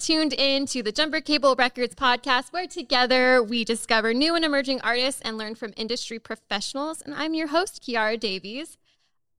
tuned 0.00 0.32
in 0.32 0.64
to 0.64 0.82
the 0.82 0.92
Jumper 0.92 1.20
Cable 1.20 1.54
Records 1.56 1.94
podcast, 1.94 2.54
where 2.54 2.66
together 2.66 3.42
we 3.42 3.64
discover 3.64 4.14
new 4.14 4.34
and 4.34 4.46
emerging 4.46 4.80
artists 4.80 5.20
and 5.20 5.36
learn 5.36 5.54
from 5.54 5.74
industry 5.76 6.18
professionals. 6.18 7.02
And 7.02 7.14
I'm 7.14 7.34
your 7.34 7.48
host, 7.48 7.82
Kiara 7.82 8.18
Davies. 8.18 8.78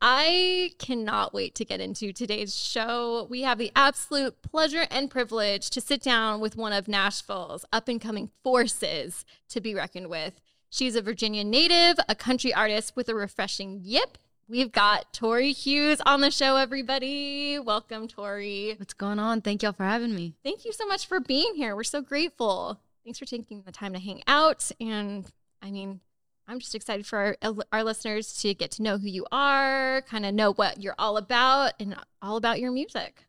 I 0.04 0.74
cannot 0.78 1.34
wait 1.34 1.56
to 1.56 1.66
get 1.66 1.80
into 1.80 2.14
today's 2.14 2.56
show. 2.56 3.26
We 3.28 3.42
have 3.42 3.58
the 3.58 3.72
absolute 3.76 4.40
pleasure 4.44 4.86
and 4.92 5.10
privilege 5.10 5.72
to 5.72 5.82
sit 5.82 6.04
down 6.04 6.40
with 6.40 6.56
one 6.56 6.74
of 6.74 6.88
Nashville's 6.88 7.66
up 7.74 7.88
and 7.88 8.00
coming 8.00 8.30
forces 8.44 9.26
to 9.50 9.62
be 9.62 9.74
reckoned 9.74 10.12
with. 10.12 10.40
She's 10.70 10.96
a 10.96 11.02
Virginia 11.02 11.44
native, 11.44 11.98
a 12.08 12.14
country 12.14 12.54
artist 12.54 12.96
with 12.96 13.10
a 13.10 13.16
refreshing 13.16 13.82
yip 13.84 14.20
We've 14.48 14.72
got 14.72 15.14
Tori 15.14 15.54
Hughes 15.54 16.02
on 16.06 16.22
the 16.22 16.30
show, 16.30 16.58
everybody. 16.58 17.58
Welcome, 17.60 18.08
Tori. 18.08 18.76
What's 18.78 18.94
going 18.94 19.18
on? 19.18 19.42
Thank 19.42 19.64
y'all 19.64 19.72
for 19.72 19.86
having 19.86 20.14
me. 20.14 20.36
Thank 20.44 20.66
you 20.66 20.74
so 20.74 20.86
much 20.88 21.06
for 21.08 21.22
being 21.22 21.56
here. 21.56 21.76
We're 21.76 21.84
so 21.84 22.02
grateful. 22.02 22.80
Thanks 23.06 23.18
for 23.18 23.26
taking 23.26 23.64
the 23.66 23.72
time 23.72 23.94
to 23.94 24.00
hang 24.00 24.22
out. 24.28 24.70
And 24.82 25.26
I 25.62 25.72
mean, 25.72 26.02
I'm 26.48 26.60
just 26.60 26.76
excited 26.76 27.06
for 27.06 27.38
our, 27.42 27.54
our 27.72 27.84
listeners 27.84 28.34
to 28.42 28.54
get 28.54 28.72
to 28.72 28.84
know 28.84 28.98
who 28.98 29.08
you 29.08 29.26
are, 29.32 30.02
kind 30.02 30.26
of 30.26 30.34
know 30.34 30.52
what 30.54 30.82
you're 30.84 30.96
all 31.00 31.16
about, 31.16 31.74
and 31.80 31.96
all 32.22 32.36
about 32.36 32.60
your 32.60 32.72
music. 32.72 33.28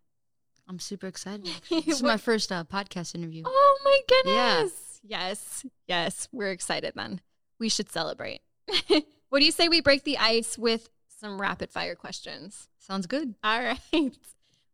I'm 0.68 0.80
super 0.80 1.06
excited. 1.06 1.48
this 1.70 1.86
is 1.86 2.02
my 2.02 2.16
first 2.16 2.50
uh, 2.50 2.64
podcast 2.64 3.14
interview. 3.14 3.44
Oh 3.46 3.78
my 3.84 4.00
goodness. 4.08 5.00
Yeah. 5.04 5.28
Yes. 5.28 5.66
Yes. 5.86 6.28
We're 6.32 6.50
excited 6.50 6.94
then. 6.96 7.20
We 7.60 7.68
should 7.68 7.90
celebrate. 7.92 8.40
what 9.28 9.38
do 9.38 9.44
you 9.44 9.52
say 9.52 9.68
we 9.68 9.80
break 9.80 10.02
the 10.02 10.18
ice 10.18 10.58
with 10.58 10.88
some 11.22 11.40
rapid 11.40 11.70
fire 11.70 11.94
questions. 11.94 12.68
Sounds 12.78 13.06
good. 13.06 13.36
All 13.44 13.60
right. 13.92 14.12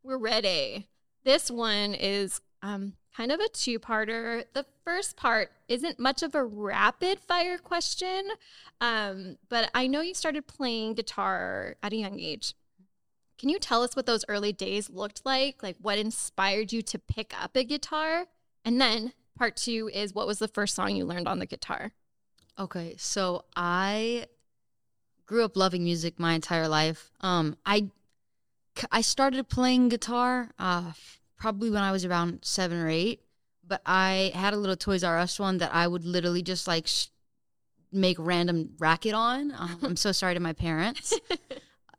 We're 0.03 0.19
ready. 0.19 0.89
This 1.23 1.51
one 1.51 1.95
is 1.95 2.41
um, 2.63 2.95
kind 3.15 3.31
of 3.31 3.39
a 3.39 3.49
two 3.51 3.79
parter. 3.79 4.45
The 4.55 4.65
first 4.83 5.17
part 5.17 5.51
isn't 5.69 5.99
much 5.99 6.23
of 6.23 6.35
a 6.35 6.43
rapid 6.43 7.21
fire 7.21 7.59
question, 7.59 8.31
um, 8.81 9.37
but 9.51 9.71
I 9.75 9.87
know 9.89 10.01
you 10.01 10.15
started 10.15 10.47
playing 10.47 10.95
guitar 10.95 11.77
at 11.83 11.93
a 11.93 11.97
young 11.97 12.19
age. 12.19 12.55
Can 13.39 13.51
you 13.51 13.59
tell 13.59 13.83
us 13.83 13.95
what 13.95 14.07
those 14.07 14.25
early 14.27 14.53
days 14.53 14.89
looked 14.89 15.27
like? 15.27 15.63
Like 15.63 15.77
what 15.83 15.99
inspired 15.99 16.73
you 16.73 16.81
to 16.81 16.99
pick 16.99 17.35
up 17.39 17.57
a 17.57 17.63
guitar? 17.63 18.25
And 18.65 18.81
then 18.81 19.13
part 19.37 19.57
two 19.57 19.91
is 19.93 20.15
what 20.15 20.27
was 20.27 20.39
the 20.39 20.49
first 20.49 20.75
song 20.75 20.97
you 20.97 21.05
learned 21.05 21.29
on 21.29 21.41
the 21.41 21.47
guitar? 21.47 21.93
Okay, 22.59 22.97
so 22.97 23.45
I 23.55 24.27
grew 25.29 25.45
up 25.45 25.57
loving 25.57 25.85
music 25.85 26.19
my 26.19 26.33
entire 26.33 26.67
life. 26.67 27.11
Um, 27.21 27.57
I 27.65 27.91
I 28.91 29.03
started 29.03 29.49
playing 29.49 29.91
guitar 29.91 30.51
uh, 30.59 30.93
probably 31.37 31.71
when 31.71 31.83
I 31.83 31.93
was 31.93 32.05
around 32.05 32.41
seven 32.43 32.79
or 32.79 32.89
eight, 32.89 33.21
but 33.67 33.83
I 33.87 34.33
had 34.35 34.55
a 34.55 34.57
little 34.57 34.77
Toys 34.77 35.05
R 35.05 35.19
Us 35.19 35.39
one 35.39 35.59
that 35.59 35.73
I 35.73 35.87
would 35.87 36.05
literally 36.05 36.43
just 36.43 36.67
like 36.67 36.87
sh- 36.87 37.09
make 37.93 38.17
random 38.19 38.71
racket 38.79 39.15
on. 39.15 39.53
Um, 39.57 39.79
I'm 39.83 39.97
so 39.97 40.13
sorry 40.13 40.35
to 40.35 40.41
my 40.41 40.55
parents. 40.55 41.13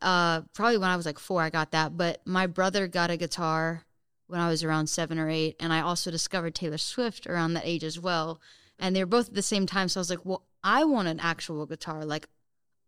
uh, 0.01 0.41
probably 0.53 0.77
when 0.77 0.89
I 0.89 0.97
was 0.97 1.05
like 1.05 1.19
four, 1.19 1.41
I 1.41 1.49
got 1.49 1.71
that, 1.71 1.95
but 1.95 2.21
my 2.25 2.47
brother 2.47 2.87
got 2.87 3.11
a 3.11 3.17
guitar 3.17 3.85
when 4.27 4.39
I 4.39 4.49
was 4.49 4.63
around 4.63 4.87
seven 4.87 5.19
or 5.19 5.29
eight, 5.29 5.55
and 5.59 5.71
I 5.71 5.81
also 5.81 6.11
discovered 6.11 6.55
Taylor 6.55 6.77
Swift 6.77 7.27
around 7.27 7.53
that 7.53 7.65
age 7.65 7.83
as 7.83 7.99
well. 7.99 8.41
And 8.81 8.95
they 8.95 9.03
were 9.03 9.07
both 9.07 9.29
at 9.29 9.35
the 9.35 9.41
same 9.41 9.65
time, 9.65 9.89
so 9.89 9.99
I 9.99 10.01
was 10.01 10.09
like, 10.09 10.25
well, 10.25 10.43
I 10.63 10.85
want 10.85 11.09
an 11.09 11.19
actual 11.19 11.65
guitar. 11.65 12.05
Like 12.05 12.27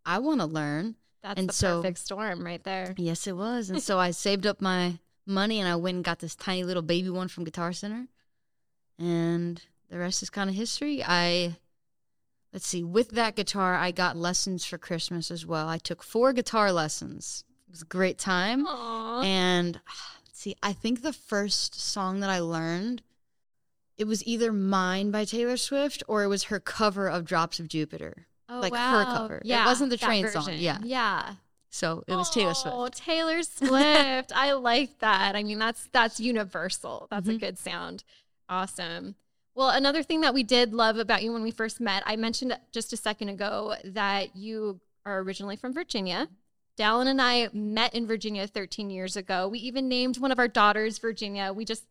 I 0.06 0.20
want 0.20 0.42
to 0.42 0.46
learn. 0.46 0.96
That's 1.22 1.40
and 1.40 1.50
the 1.50 1.54
so, 1.54 1.82
perfect 1.82 2.00
storm 2.00 2.44
right 2.46 2.64
there. 2.64 2.94
Yes, 2.98 3.28
it 3.28 3.36
was. 3.36 3.70
And 3.70 3.82
so 3.84 4.00
I 4.00 4.12
saved 4.12 4.48
up 4.48 4.62
my 4.62 5.00
money 5.26 5.60
and 5.60 5.70
I 5.70 5.76
went 5.76 5.96
and 5.96 6.04
got 6.04 6.20
this 6.20 6.36
tiny 6.36 6.64
little 6.64 6.82
baby 6.82 7.10
one 7.10 7.28
from 7.28 7.44
Guitar 7.44 7.74
Center. 7.74 8.08
And 8.98 9.62
the 9.90 10.00
rest 10.00 10.24
is 10.24 10.30
kind 10.30 10.50
of 10.50 10.56
history. 10.56 11.04
I 11.04 11.58
let's 12.54 12.68
see, 12.68 12.84
with 12.84 13.12
that 13.12 13.36
guitar, 13.36 13.76
I 13.76 13.92
got 13.92 14.18
lessons 14.18 14.66
for 14.66 14.78
Christmas 14.78 15.32
as 15.32 15.46
well. 15.46 15.68
I 15.68 15.78
took 15.78 16.04
four 16.04 16.34
guitar 16.34 16.72
lessons. 16.72 17.44
It 17.68 17.72
was 17.72 17.82
a 17.82 17.86
great 17.86 18.18
time. 18.18 18.66
Aww. 18.66 19.26
And 19.26 19.80
see, 20.34 20.56
I 20.62 20.74
think 20.74 21.02
the 21.02 21.14
first 21.14 21.80
song 21.80 22.20
that 22.20 22.30
I 22.30 22.40
learned, 22.40 23.04
it 23.98 24.06
was 24.06 24.26
either 24.26 24.52
Mine 24.52 25.12
by 25.12 25.26
Taylor 25.26 25.58
Swift 25.58 26.04
or 26.08 26.24
it 26.24 26.28
was 26.28 26.46
her 26.46 26.60
cover 26.60 27.08
of 27.08 27.26
Drops 27.26 27.60
of 27.60 27.68
Jupiter. 27.68 28.28
Oh, 28.52 28.60
like 28.60 28.74
wow. 28.74 29.00
her 29.00 29.18
cover. 29.18 29.42
Yeah, 29.46 29.64
it 29.64 29.66
wasn't 29.66 29.92
the 29.92 29.98
train 29.98 30.28
song. 30.28 30.50
Yeah, 30.56 30.80
yeah. 30.84 31.36
So 31.70 32.04
it 32.06 32.16
was 32.16 32.30
oh, 32.30 32.34
Taylor 32.34 32.54
Swift. 32.54 32.76
Oh, 32.78 32.90
Taylor 32.90 33.44
Swift. 33.44 34.34
I 34.36 34.52
like 34.54 35.00
that. 35.00 35.38
I 35.38 35.44
mean, 35.44 35.58
that's 35.58 35.88
that's 35.94 36.20
universal. 36.20 37.08
That's 37.10 37.28
mm-hmm. 37.28 37.38
a 37.38 37.40
good 37.40 37.58
sound. 37.58 38.04
Awesome. 38.50 39.16
Well, 39.56 39.70
another 39.70 40.04
thing 40.04 40.22
that 40.22 40.34
we 40.34 40.44
did 40.44 40.74
love 40.74 40.98
about 40.98 41.24
you 41.24 41.32
when 41.32 41.44
we 41.44 41.52
first 41.52 41.80
met, 41.80 42.04
I 42.06 42.18
mentioned 42.18 42.58
just 42.74 42.92
a 42.92 42.98
second 42.98 43.30
ago 43.30 43.76
that 43.86 44.36
you 44.36 44.82
are 45.06 45.20
originally 45.20 45.56
from 45.56 45.74
Virginia. 45.74 46.28
Dallin 46.78 47.08
and 47.08 47.22
I 47.22 47.50
met 47.54 47.94
in 47.94 48.08
Virginia 48.08 48.48
13 48.48 48.90
years 48.90 49.16
ago. 49.16 49.48
We 49.48 49.60
even 49.60 49.88
named 49.88 50.18
one 50.18 50.32
of 50.32 50.40
our 50.40 50.48
daughters 50.48 50.98
Virginia. 51.00 51.54
We 51.54 51.64
just 51.64 51.86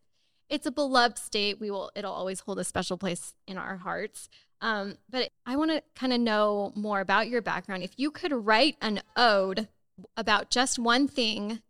it's 0.50 0.66
a 0.66 0.70
beloved 0.70 1.16
state. 1.16 1.60
We 1.60 1.70
will 1.70 1.90
it'll 1.94 2.12
always 2.12 2.40
hold 2.40 2.58
a 2.58 2.64
special 2.64 2.98
place 2.98 3.32
in 3.46 3.56
our 3.56 3.76
hearts. 3.76 4.28
Um, 4.60 4.96
but 5.08 5.30
I 5.46 5.56
want 5.56 5.70
to 5.70 5.82
kind 5.94 6.12
of 6.12 6.20
know 6.20 6.72
more 6.74 7.00
about 7.00 7.28
your 7.28 7.40
background. 7.40 7.82
If 7.82 7.92
you 7.96 8.10
could 8.10 8.32
write 8.32 8.76
an 8.82 9.00
ode 9.16 9.68
about 10.16 10.50
just 10.50 10.78
one 10.78 11.08
thing, 11.08 11.60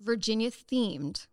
Virginia 0.00 0.50
themed, 0.50 1.26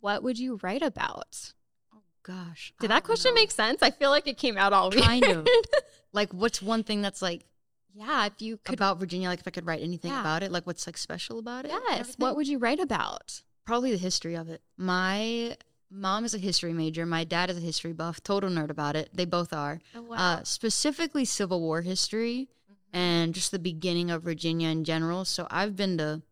what 0.00 0.22
would 0.22 0.38
you 0.38 0.60
write 0.62 0.82
about? 0.82 1.52
Oh 1.94 2.02
gosh. 2.22 2.74
Did 2.80 2.90
that 2.90 3.04
question 3.04 3.32
know. 3.34 3.40
make 3.40 3.50
sense? 3.50 3.82
I 3.82 3.90
feel 3.90 4.10
like 4.10 4.26
it 4.26 4.36
came 4.36 4.58
out 4.58 4.72
all 4.72 4.90
kind 4.90 5.24
weird. 5.24 5.38
of. 5.38 5.48
like 6.12 6.32
what's 6.32 6.60
one 6.60 6.84
thing 6.84 7.00
that's 7.00 7.22
like 7.22 7.46
yeah, 7.94 8.26
if 8.26 8.42
you 8.42 8.58
could 8.58 8.74
about 8.74 8.98
Virginia, 8.98 9.28
like 9.28 9.38
if 9.38 9.46
I 9.46 9.52
could 9.52 9.66
write 9.66 9.80
anything 9.80 10.10
yeah. 10.10 10.20
about 10.20 10.42
it, 10.42 10.50
like 10.50 10.66
what's 10.66 10.86
like 10.86 10.98
special 10.98 11.38
about 11.38 11.64
it? 11.64 11.70
Yes. 11.70 12.16
What 12.18 12.34
would 12.34 12.48
you 12.48 12.58
write 12.58 12.80
about? 12.80 13.42
Probably 13.64 13.92
the 13.92 13.98
history 13.98 14.34
of 14.34 14.48
it. 14.48 14.62
My 14.76 15.56
mom 15.94 16.24
is 16.24 16.34
a 16.34 16.38
history 16.38 16.72
major. 16.72 17.06
My 17.06 17.24
dad 17.24 17.50
is 17.50 17.56
a 17.56 17.60
history 17.60 17.92
buff, 17.92 18.22
total 18.22 18.50
nerd 18.50 18.70
about 18.70 18.96
it. 18.96 19.10
They 19.12 19.24
both 19.24 19.52
are. 19.52 19.80
Oh, 19.94 20.02
wow. 20.02 20.16
uh, 20.16 20.44
specifically 20.44 21.24
Civil 21.24 21.60
War 21.60 21.82
history 21.82 22.48
mm-hmm. 22.70 22.96
and 22.96 23.34
just 23.34 23.50
the 23.50 23.58
beginning 23.58 24.10
of 24.10 24.22
Virginia 24.22 24.68
in 24.68 24.84
general. 24.84 25.24
So 25.24 25.46
I've 25.50 25.76
been 25.76 25.98
to 25.98 26.22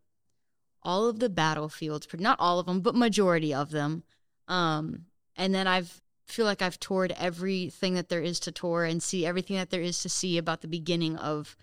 all 0.82 1.08
of 1.08 1.20
the 1.20 1.28
battlefields, 1.28 2.08
not 2.18 2.40
all 2.40 2.58
of 2.58 2.66
them, 2.66 2.80
but 2.80 2.94
majority 2.94 3.54
of 3.54 3.70
them. 3.70 4.02
Um, 4.48 5.06
and 5.36 5.54
then 5.54 5.66
I've 5.66 6.00
feel 6.26 6.46
like 6.46 6.62
I've 6.62 6.80
toured 6.80 7.12
everything 7.18 7.94
that 7.94 8.08
there 8.08 8.22
is 8.22 8.40
to 8.40 8.52
tour 8.52 8.84
and 8.84 9.02
see 9.02 9.26
everything 9.26 9.56
that 9.56 9.70
there 9.70 9.82
is 9.82 10.00
to 10.02 10.08
see 10.08 10.38
about 10.38 10.62
the 10.62 10.68
beginning 10.68 11.16
of 11.16 11.56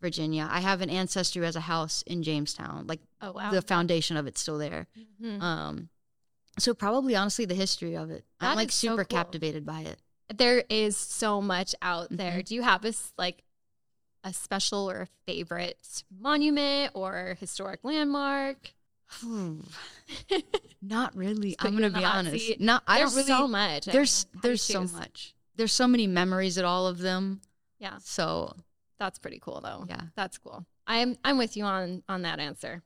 Virginia. 0.00 0.48
I 0.50 0.60
have 0.60 0.80
an 0.80 0.90
ancestry 0.90 1.40
who 1.40 1.46
has 1.46 1.56
a 1.56 1.60
house 1.60 2.02
in 2.02 2.22
Jamestown. 2.22 2.86
Like 2.86 3.00
oh, 3.20 3.32
wow. 3.32 3.50
the 3.50 3.62
foundation 3.62 4.16
of 4.16 4.26
it's 4.26 4.40
still 4.40 4.58
there. 4.58 4.86
Mm-hmm. 5.20 5.42
Um, 5.42 5.88
so 6.58 6.74
probably 6.74 7.16
honestly 7.16 7.44
the 7.44 7.54
history 7.54 7.96
of 7.96 8.10
it. 8.10 8.24
That 8.40 8.50
I'm 8.50 8.56
like 8.56 8.70
super 8.70 9.02
so 9.02 9.06
cool. 9.08 9.18
captivated 9.18 9.64
by 9.64 9.80
it. 9.80 9.98
There 10.34 10.64
is 10.68 10.96
so 10.96 11.40
much 11.40 11.74
out 11.82 12.08
there. 12.10 12.32
Mm-hmm. 12.32 12.40
Do 12.40 12.54
you 12.54 12.62
have 12.62 12.82
this 12.82 13.12
like 13.18 13.42
a 14.24 14.32
special 14.32 14.90
or 14.90 15.02
a 15.02 15.08
favorite 15.26 16.04
monument 16.16 16.92
or 16.94 17.36
historic 17.40 17.80
landmark? 17.82 18.72
Not 20.82 21.16
really. 21.16 21.56
I'm 21.60 21.72
gonna 21.74 21.90
be 21.90 22.04
honest. 22.04 22.46
Seat. 22.46 22.60
Not. 22.60 22.82
I 22.86 22.98
there's 22.98 23.12
don't 23.14 23.16
really. 23.16 23.28
So 23.28 23.48
much. 23.48 23.84
There's 23.86 24.26
there's 24.42 24.62
so 24.62 24.84
much. 24.84 25.34
There's 25.56 25.72
so 25.72 25.86
many 25.86 26.06
memories 26.06 26.58
at 26.58 26.64
all 26.64 26.86
of 26.86 26.98
them. 26.98 27.40
Yeah. 27.78 27.98
So 28.02 28.54
that's 28.98 29.18
pretty 29.18 29.38
cool 29.40 29.60
though. 29.60 29.84
Yeah. 29.88 30.00
That's 30.16 30.38
cool. 30.38 30.64
I'm 30.86 31.16
I'm 31.24 31.38
with 31.38 31.56
you 31.56 31.64
on 31.64 32.02
on 32.08 32.22
that 32.22 32.38
answer. 32.38 32.82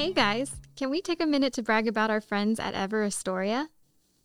Hey 0.00 0.14
guys, 0.14 0.52
can 0.76 0.88
we 0.88 1.02
take 1.02 1.20
a 1.20 1.26
minute 1.26 1.52
to 1.52 1.62
brag 1.62 1.86
about 1.86 2.08
our 2.08 2.22
friends 2.22 2.58
at 2.58 2.72
Everestoria? 2.72 3.68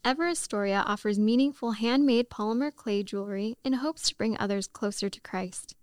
Ever 0.06 0.30
Astoria 0.30 0.86
offers 0.88 1.20
meaningful 1.20 1.72
handmade 1.72 2.30
polymer 2.30 2.74
clay 2.74 3.04
jewelry 3.04 3.58
in 3.62 3.74
hopes 3.74 4.08
to 4.08 4.16
bring 4.16 4.38
others 4.40 4.68
closer 4.68 5.10
to 5.10 5.20
Christ. 5.20 5.76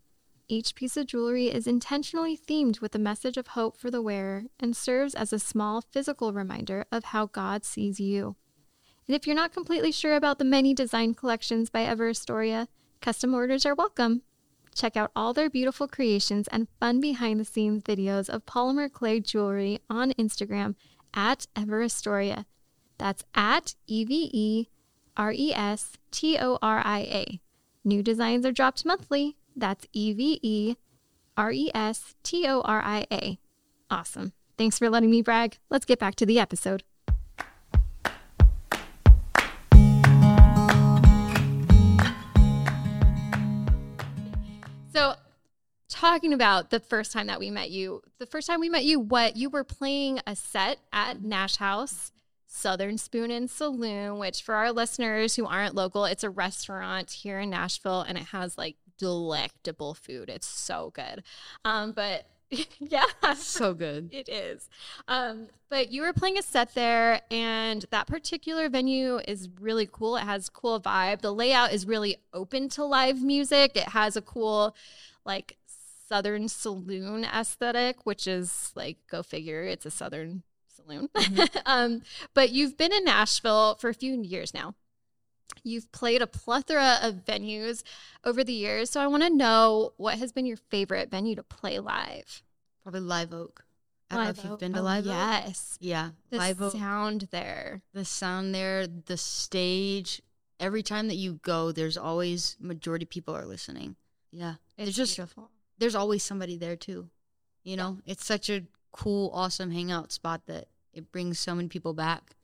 Each 0.49 0.75
piece 0.75 0.97
of 0.97 1.09
jewelry 1.09 1.49
is 1.49 1.67
intentionally 1.67 2.39
themed 2.39 2.81
with 2.81 2.95
a 2.95 2.99
message 2.99 3.37
of 3.37 3.49
hope 3.49 3.77
for 3.77 3.91
the 3.91 4.01
wearer 4.01 4.45
and 4.59 4.75
serves 4.75 5.15
as 5.15 5.31
a 5.31 5.39
small 5.39 5.83
physical 5.83 6.33
reminder 6.33 6.87
of 6.91 7.05
how 7.05 7.27
God 7.27 7.63
sees 7.63 8.01
you. 8.01 8.37
And 9.07 9.15
if 9.15 9.27
you're 9.27 9.37
not 9.37 9.53
completely 9.53 9.93
sure 9.93 10.17
about 10.17 10.39
the 10.39 10.47
many 10.47 10.73
design 10.73 11.13
collections 11.13 11.69
by 11.69 11.83
Everestoria, 11.83 12.67
custom 13.03 13.35
orders 13.35 13.67
are 13.67 13.75
welcome. 13.75 14.23
Check 14.75 14.97
out 14.97 15.11
all 15.15 15.33
their 15.33 15.51
beautiful 15.51 15.87
creations 15.87 16.49
and 16.49 16.69
fun 16.81 17.01
behind 17.01 17.39
the 17.39 17.45
scenes 17.45 17.83
videos 17.83 18.29
of 18.29 18.47
polymer 18.47 18.91
clay 18.91 19.21
jewelry 19.21 19.81
on 19.91 20.13
Instagram 20.13 20.75
at 21.15 21.47
Everestoria. 21.55 22.47
That's 22.99 23.25
at 23.35 23.75
E 23.87 24.05
V 24.05 24.31
E 24.33 24.69
R 25.17 25.33
E 25.33 25.53
S 25.55 25.99
T 26.11 26.39
O 26.39 26.59
R 26.63 26.83
I 26.85 27.01
A. 27.01 27.41
New 27.85 28.03
designs 28.03 28.47
are 28.47 28.53
dropped 28.53 28.87
monthly. 28.87 29.37
That's 29.55 29.87
E 29.93 30.13
V 30.13 30.39
E 30.43 30.77
R 31.37 31.53
E 31.53 31.71
S 31.75 32.15
T 32.23 32.47
O 32.49 32.61
R 32.63 32.83
I 32.83 33.07
A. 33.13 33.39
Awesome. 33.91 34.33
Thanks 34.57 34.79
for 34.79 34.89
letting 34.89 35.11
me 35.11 35.23
brag. 35.23 35.59
Let's 35.71 35.85
get 35.85 35.99
back 35.99 36.15
to 36.17 36.27
the 36.27 36.39
episode. 36.39 36.85
Talking 45.93 46.33
about 46.33 46.71
the 46.71 46.81
first 46.81 47.13
time 47.13 47.27
that 47.29 47.39
we 47.39 47.51
met 47.51 47.71
you, 47.71 48.03
the 48.19 48.27
first 48.27 48.47
time 48.49 48.61
we 48.61 48.69
met 48.69 48.85
you, 48.85 48.99
what 48.99 49.37
you 49.37 49.51
were 49.51 49.65
playing 49.65 50.21
a 50.27 50.35
set 50.35 50.79
at 50.93 51.23
Nash 51.23 51.57
House, 51.57 52.11
Southern 52.47 52.99
Spoon 52.99 53.31
and 53.31 53.49
Saloon, 53.51 54.19
which 54.19 54.43
for 54.43 54.55
our 54.55 54.73
listeners 54.73 55.37
who 55.37 55.47
aren't 55.47 55.75
local, 55.75 56.05
it's 56.05 56.25
a 56.25 56.31
restaurant 56.31 57.11
here 57.11 57.39
in 57.41 57.51
Nashville 57.51 58.03
and 58.03 58.17
it 58.19 58.25
has 58.25 58.59
like 58.59 58.77
delectable 58.99 59.95
food. 59.95 60.29
It's 60.29 60.47
so 60.47 60.93
good. 60.95 61.23
Um, 61.65 61.93
but 61.93 62.27
yeah, 62.79 63.05
So 63.35 63.73
good. 63.75 64.11
it 64.13 64.29
is. 64.29 64.69
Um, 65.09 65.49
but 65.71 65.91
you 65.91 66.03
were 66.03 66.13
playing 66.13 66.37
a 66.37 66.43
set 66.43 66.75
there, 66.75 67.23
and 67.31 67.87
that 67.91 68.07
particular 68.07 68.69
venue 68.69 69.21
is 69.27 69.49
really 69.59 69.89
cool. 69.91 70.17
It 70.17 70.25
has 70.25 70.51
cool 70.51 70.79
vibe. 70.79 71.23
The 71.23 71.33
layout 71.33 71.73
is 71.73 71.87
really 71.87 72.19
open 72.35 72.69
to 72.71 72.85
live 72.85 73.23
music. 73.23 73.73
It 73.75 73.89
has 73.89 74.17
a 74.17 74.21
cool, 74.23 74.77
like, 75.25 75.57
southern 76.13 76.47
saloon 76.47 77.25
aesthetic, 77.25 78.05
which 78.05 78.27
is 78.27 78.71
like, 78.75 78.99
go 79.11 79.23
figure, 79.23 79.63
it's 79.63 79.87
a 79.87 79.91
southern 79.91 80.43
saloon. 80.69 81.09
um, 81.67 82.03
but 82.35 82.51
you've 82.51 82.77
been 82.77 82.93
in 82.93 83.03
Nashville 83.05 83.77
for 83.77 83.89
a 83.89 83.95
few 83.95 84.21
years 84.21 84.53
now. 84.53 84.75
You've 85.65 85.91
played 85.91 86.21
a 86.21 86.27
plethora 86.27 86.99
of 87.03 87.25
venues 87.25 87.83
over 88.25 88.45
the 88.45 88.53
years. 88.53 88.91
So 88.91 89.01
I 89.01 89.07
want 89.07 89.23
to 89.23 89.31
know 89.31 89.95
what 89.97 90.19
has 90.19 90.33
been 90.33 90.45
your 90.45 90.59
favorite 90.59 91.11
venue 91.11 91.35
to 91.37 91.43
play 91.43 91.79
live? 91.79 92.43
Probably 92.83 93.01
Live 93.01 93.33
Oak. 93.33 93.65
I 94.11 94.17
don't 94.17 94.25
know 94.25 94.31
if 94.31 94.45
you've 94.45 94.53
Oak. 94.53 94.61
been 94.61 94.75
to 94.75 94.81
Oh, 94.81 94.83
Live 94.83 95.07
Oak. 95.07 95.13
Yes. 95.15 95.79
Yeah. 95.81 96.11
The 96.29 96.37
Live 96.37 96.61
Oak. 96.61 96.73
sound 96.73 97.29
there. 97.31 97.81
The 97.95 98.05
sound 98.05 98.55
there, 98.55 98.87
the 98.87 99.17
stage. 99.17 100.21
Every 100.61 100.83
time 100.83 101.09
that 101.09 101.15
you 101.17 101.41
go, 101.43 101.73
there's 101.73 101.97
always 101.97 102.57
majority 102.61 103.07
people 103.07 103.35
are 103.35 103.47
listening. 103.47 103.97
Yeah. 104.31 104.55
It's 104.77 104.85
There's 104.87 104.97
just 104.97 105.17
beautiful. 105.17 105.49
There's 105.83 105.95
always 105.97 106.23
somebody 106.23 106.57
there 106.57 106.77
too. 106.77 107.11
You 107.65 107.77
know, 107.77 107.99
it's 108.07 108.25
such 108.25 108.49
a 108.49 108.63
cool, 108.93 109.31
awesome 109.35 109.71
hangout 109.73 110.13
spot 110.13 110.43
that 110.47 110.69
it 110.93 111.11
brings 111.11 111.39
so 111.41 111.55
many 111.55 111.69
people 111.69 111.93
back. 111.93 112.37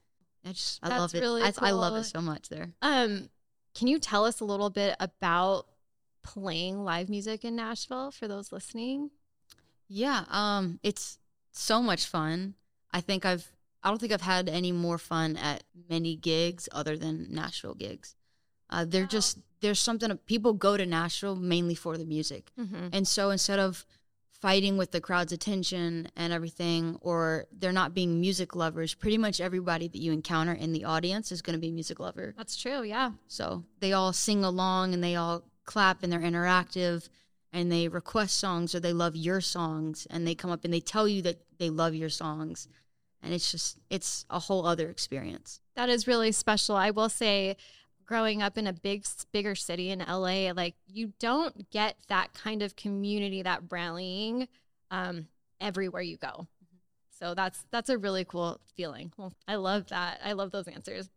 I 0.44 0.48
just 0.50 0.80
I 0.82 0.88
That's 0.88 1.00
love 1.00 1.14
it. 1.14 1.20
really 1.20 1.42
I, 1.42 1.52
I 1.58 1.70
love 1.70 1.94
it 1.96 2.04
so 2.04 2.20
much 2.20 2.48
there. 2.48 2.72
Um, 2.82 3.28
can 3.74 3.86
you 3.86 3.98
tell 3.98 4.24
us 4.24 4.40
a 4.40 4.44
little 4.44 4.70
bit 4.70 4.96
about 4.98 5.66
playing 6.24 6.82
live 6.84 7.08
music 7.08 7.44
in 7.44 7.54
Nashville 7.56 8.10
for 8.10 8.26
those 8.26 8.50
listening? 8.50 9.10
Yeah, 9.88 10.24
um, 10.30 10.80
it's 10.82 11.18
so 11.52 11.80
much 11.82 12.06
fun. 12.06 12.54
I 12.92 13.00
think 13.00 13.24
I've 13.24 13.50
I 13.82 13.90
don't 13.90 14.00
think 14.00 14.12
I've 14.12 14.20
had 14.22 14.48
any 14.48 14.72
more 14.72 14.98
fun 14.98 15.36
at 15.36 15.62
many 15.88 16.16
gigs 16.16 16.68
other 16.72 16.96
than 16.96 17.28
Nashville 17.30 17.74
gigs. 17.74 18.16
Uh, 18.70 18.84
they're 18.84 19.02
Wow. 19.02 19.08
just 19.08 19.38
there's 19.60 19.80
something 19.80 20.16
people 20.26 20.52
go 20.52 20.76
to 20.76 20.86
Nashville 20.86 21.36
mainly 21.36 21.74
for 21.74 21.96
the 21.98 22.04
music, 22.04 22.50
Mm-hmm. 22.58 22.88
and 22.92 23.06
so 23.06 23.30
instead 23.30 23.58
of 23.58 23.84
fighting 24.30 24.76
with 24.76 24.92
the 24.92 25.00
crowd's 25.00 25.32
attention 25.32 26.08
and 26.14 26.32
everything, 26.32 26.96
or 27.00 27.46
they're 27.50 27.72
not 27.72 27.92
being 27.92 28.20
music 28.20 28.54
lovers, 28.54 28.94
pretty 28.94 29.18
much 29.18 29.40
everybody 29.40 29.88
that 29.88 29.98
you 29.98 30.12
encounter 30.12 30.52
in 30.52 30.72
the 30.72 30.84
audience 30.84 31.32
is 31.32 31.42
going 31.42 31.54
to 31.54 31.60
be 31.60 31.68
a 31.70 31.72
music 31.72 31.98
lover. 31.98 32.34
That's 32.36 32.56
true. 32.56 32.82
Yeah. 32.84 33.12
So 33.26 33.64
they 33.80 33.92
all 33.92 34.12
sing 34.12 34.44
along 34.44 34.94
and 34.94 35.02
they 35.02 35.16
all 35.16 35.42
clap 35.64 36.04
and 36.04 36.12
they're 36.12 36.20
interactive 36.20 37.08
and 37.52 37.72
they 37.72 37.88
request 37.88 38.38
songs 38.38 38.76
or 38.76 38.80
they 38.80 38.92
love 38.92 39.16
your 39.16 39.40
songs 39.40 40.06
and 40.08 40.24
they 40.24 40.36
come 40.36 40.52
up 40.52 40.64
and 40.64 40.72
they 40.72 40.80
tell 40.80 41.08
you 41.08 41.20
that 41.22 41.40
they 41.58 41.68
love 41.70 41.96
your 41.96 42.08
songs. 42.10 42.68
And 43.20 43.34
it's 43.34 43.50
just, 43.50 43.76
it's 43.90 44.24
a 44.30 44.38
whole 44.38 44.64
other 44.64 44.88
experience. 44.88 45.58
That 45.74 45.88
is 45.88 46.06
really 46.06 46.30
special. 46.30 46.76
I 46.76 46.90
will 46.92 47.08
say, 47.08 47.56
growing 48.08 48.42
up 48.42 48.56
in 48.56 48.66
a 48.66 48.72
big, 48.72 49.04
bigger 49.32 49.54
city 49.54 49.90
in 49.90 49.98
LA, 49.98 50.50
like 50.52 50.74
you 50.86 51.12
don't 51.20 51.70
get 51.70 51.96
that 52.08 52.32
kind 52.32 52.62
of 52.62 52.74
community, 52.74 53.42
that 53.42 53.62
rallying, 53.70 54.48
um, 54.90 55.26
everywhere 55.60 56.00
you 56.00 56.16
go. 56.16 56.46
So 57.10 57.34
that's 57.34 57.64
that's 57.70 57.90
a 57.90 57.98
really 57.98 58.24
cool 58.24 58.60
feeling. 58.76 59.12
Well, 59.16 59.32
I 59.46 59.56
love 59.56 59.88
that. 59.88 60.20
I 60.24 60.32
love 60.32 60.52
those 60.52 60.68
answers. 60.68 61.10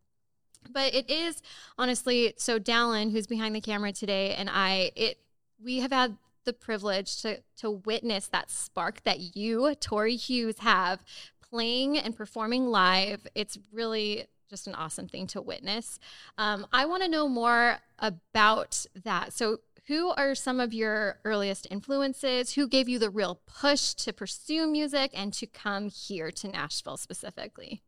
But 0.69 0.93
it 0.93 1.09
is 1.09 1.41
honestly 1.77 2.33
so. 2.37 2.59
Dallin, 2.59 3.11
who's 3.11 3.25
behind 3.25 3.55
the 3.55 3.61
camera 3.61 3.93
today, 3.93 4.33
and 4.33 4.49
I, 4.49 4.91
it 4.95 5.17
we 5.63 5.79
have 5.79 5.91
had 5.91 6.17
the 6.43 6.53
privilege 6.53 7.21
to 7.21 7.41
to 7.57 7.71
witness 7.71 8.27
that 8.27 8.51
spark 8.51 9.03
that 9.03 9.35
you, 9.35 9.73
Tori 9.75 10.15
Hughes, 10.15 10.59
have 10.59 11.03
playing 11.49 11.97
and 11.97 12.15
performing 12.15 12.67
live. 12.67 13.25
It's 13.33 13.57
really 13.71 14.25
just 14.51 14.67
an 14.67 14.75
awesome 14.75 15.07
thing 15.07 15.25
to 15.27 15.41
witness. 15.41 15.97
Um, 16.37 16.67
I 16.71 16.85
want 16.85 17.01
to 17.01 17.09
know 17.09 17.27
more 17.27 17.79
about 17.97 18.85
that. 19.03 19.33
So, 19.33 19.57
who 19.87 20.09
are 20.09 20.35
some 20.35 20.59
of 20.59 20.73
your 20.73 21.19
earliest 21.25 21.65
influences? 21.71 22.53
Who 22.53 22.67
gave 22.67 22.87
you 22.87 22.99
the 22.99 23.09
real 23.09 23.41
push 23.47 23.95
to 23.95 24.13
pursue 24.13 24.67
music 24.67 25.09
and 25.15 25.33
to 25.33 25.47
come 25.47 25.89
here 25.89 26.29
to 26.31 26.47
Nashville 26.47 26.97
specifically? 26.97 27.81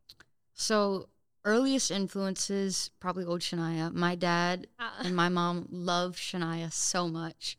So, 0.54 1.08
earliest 1.44 1.90
influences 1.92 2.90
probably 2.98 3.24
old 3.24 3.40
Shania. 3.40 3.92
My 3.92 4.16
dad 4.16 4.66
and 5.04 5.14
my 5.14 5.28
mom 5.28 5.68
love 5.70 6.16
Shania 6.16 6.72
so 6.72 7.06
much. 7.06 7.56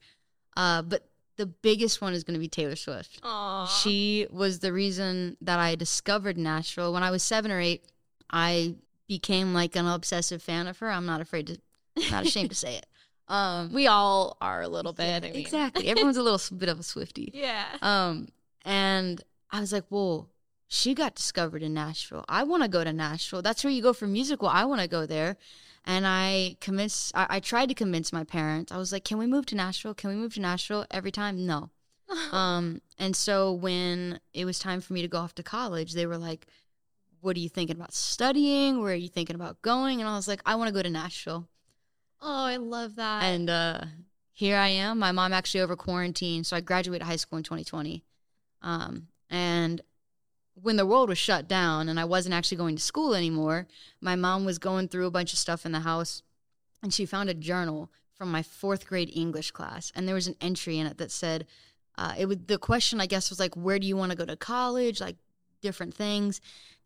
Uh, 0.57 0.81
but 0.81 1.07
the 1.37 1.45
biggest 1.45 2.01
one 2.01 2.13
is 2.13 2.23
going 2.23 2.33
to 2.33 2.39
be 2.39 2.47
Taylor 2.47 2.75
Swift. 2.75 3.21
Aww. 3.21 3.67
She 3.67 4.27
was 4.31 4.59
the 4.59 4.73
reason 4.73 5.37
that 5.41 5.59
I 5.59 5.75
discovered 5.75 6.37
Nashville. 6.37 6.93
When 6.93 7.03
I 7.03 7.11
was 7.11 7.23
seven 7.23 7.51
or 7.51 7.59
eight, 7.59 7.85
I 8.29 8.75
became 9.07 9.53
like 9.53 9.75
an 9.75 9.87
obsessive 9.87 10.41
fan 10.41 10.67
of 10.67 10.79
her. 10.79 10.89
I'm 10.89 11.05
not 11.05 11.21
afraid 11.21 11.47
to, 11.47 11.57
not 12.11 12.25
ashamed 12.25 12.49
to 12.49 12.55
say 12.55 12.75
it. 12.77 12.85
Um, 13.27 13.73
we 13.73 13.87
all 13.87 14.37
are 14.41 14.61
a 14.61 14.67
little 14.67 14.93
bit. 14.93 15.23
I 15.23 15.27
mean. 15.27 15.35
exactly. 15.35 15.87
Everyone's 15.89 16.17
a 16.17 16.23
little 16.23 16.57
bit 16.57 16.69
of 16.69 16.79
a 16.79 16.83
Swiftie. 16.83 17.31
Yeah. 17.33 17.65
Um, 17.81 18.27
and 18.63 19.23
I 19.51 19.59
was 19.59 19.71
like, 19.73 19.85
well, 19.89 20.29
she 20.67 20.93
got 20.93 21.15
discovered 21.15 21.63
in 21.63 21.73
Nashville. 21.73 22.25
I 22.27 22.43
want 22.43 22.63
to 22.63 22.69
go 22.69 22.83
to 22.83 22.93
Nashville. 22.93 23.41
That's 23.41 23.63
where 23.63 23.71
you 23.71 23.81
go 23.81 23.93
for 23.93 24.07
musical. 24.07 24.47
I 24.47 24.65
want 24.65 24.81
to 24.81 24.87
go 24.87 25.05
there. 25.05 25.37
And 25.85 26.05
I 26.07 26.57
convinced, 26.61 27.11
I, 27.15 27.27
I 27.29 27.39
tried 27.39 27.69
to 27.69 27.75
convince 27.75 28.11
my 28.11 28.23
parents. 28.23 28.71
I 28.71 28.77
was 28.77 28.91
like, 28.91 29.03
can 29.05 29.19
we 29.19 29.27
move 29.27 29.45
to 29.47 29.55
Nashville? 29.55 29.93
Can 29.93 30.09
we 30.09 30.15
move 30.15 30.33
to 30.33 30.41
Nashville? 30.41 30.85
Every 30.91 31.11
time, 31.11 31.45
no. 31.45 31.69
Um, 32.31 32.81
and 32.99 33.15
so 33.15 33.51
when 33.51 34.19
it 34.31 34.45
was 34.45 34.59
time 34.59 34.79
for 34.79 34.93
me 34.93 35.01
to 35.01 35.07
go 35.07 35.17
off 35.17 35.33
to 35.35 35.43
college, 35.43 35.93
they 35.93 36.05
were 36.05 36.19
like, 36.19 36.45
what 37.25 37.35
are 37.35 37.39
you 37.39 37.49
thinking 37.49 37.75
about 37.75 37.91
studying? 37.91 38.79
Where 38.79 38.93
are 38.93 38.95
you 38.95 39.09
thinking 39.09 39.35
about 39.35 39.59
going? 39.63 39.99
And 39.99 40.07
I 40.07 40.15
was 40.15 40.27
like, 40.27 40.41
I 40.45 40.53
want 40.55 40.67
to 40.67 40.73
go 40.73 40.83
to 40.83 40.89
Nashville. 40.91 41.47
oh, 42.21 42.45
I 42.45 42.57
love 42.57 42.97
that. 42.97 43.23
And 43.23 43.49
uh, 43.49 43.81
here 44.31 44.57
I 44.57 44.67
am. 44.67 44.99
My 44.99 45.11
mom 45.11 45.33
actually 45.33 45.61
over 45.61 45.75
quarantine, 45.75 46.43
so 46.43 46.55
I 46.55 46.61
graduated 46.61 47.07
high 47.07 47.15
school 47.15 47.37
in 47.37 47.43
2020. 47.43 48.03
Um, 48.61 49.07
and 49.29 49.81
when 50.53 50.75
the 50.75 50.85
world 50.85 51.09
was 51.09 51.17
shut 51.17 51.47
down 51.47 51.89
and 51.89 51.99
I 51.99 52.05
wasn't 52.05 52.35
actually 52.35 52.57
going 52.57 52.75
to 52.75 52.81
school 52.81 53.15
anymore, 53.15 53.67
my 53.99 54.15
mom 54.15 54.45
was 54.45 54.59
going 54.59 54.87
through 54.87 55.07
a 55.07 55.11
bunch 55.11 55.33
of 55.33 55.39
stuff 55.39 55.65
in 55.65 55.71
the 55.71 55.79
house, 55.79 56.21
and 56.83 56.93
she 56.93 57.07
found 57.07 57.29
a 57.29 57.33
journal 57.33 57.89
from 58.13 58.31
my 58.31 58.43
fourth 58.43 58.85
grade 58.85 59.11
English 59.13 59.49
class, 59.49 59.91
and 59.95 60.07
there 60.07 60.15
was 60.15 60.27
an 60.27 60.35
entry 60.41 60.77
in 60.77 60.85
it 60.85 60.99
that 60.99 61.11
said, 61.11 61.47
uh, 61.97 62.13
"It 62.17 62.27
was 62.27 62.37
the 62.45 62.59
question 62.59 63.01
I 63.01 63.07
guess 63.07 63.31
was 63.31 63.39
like, 63.39 63.55
where 63.55 63.79
do 63.79 63.87
you 63.87 63.97
want 63.97 64.11
to 64.11 64.17
go 64.17 64.25
to 64.25 64.37
college? 64.37 65.01
Like 65.01 65.17
different 65.61 65.95
things." 65.95 66.39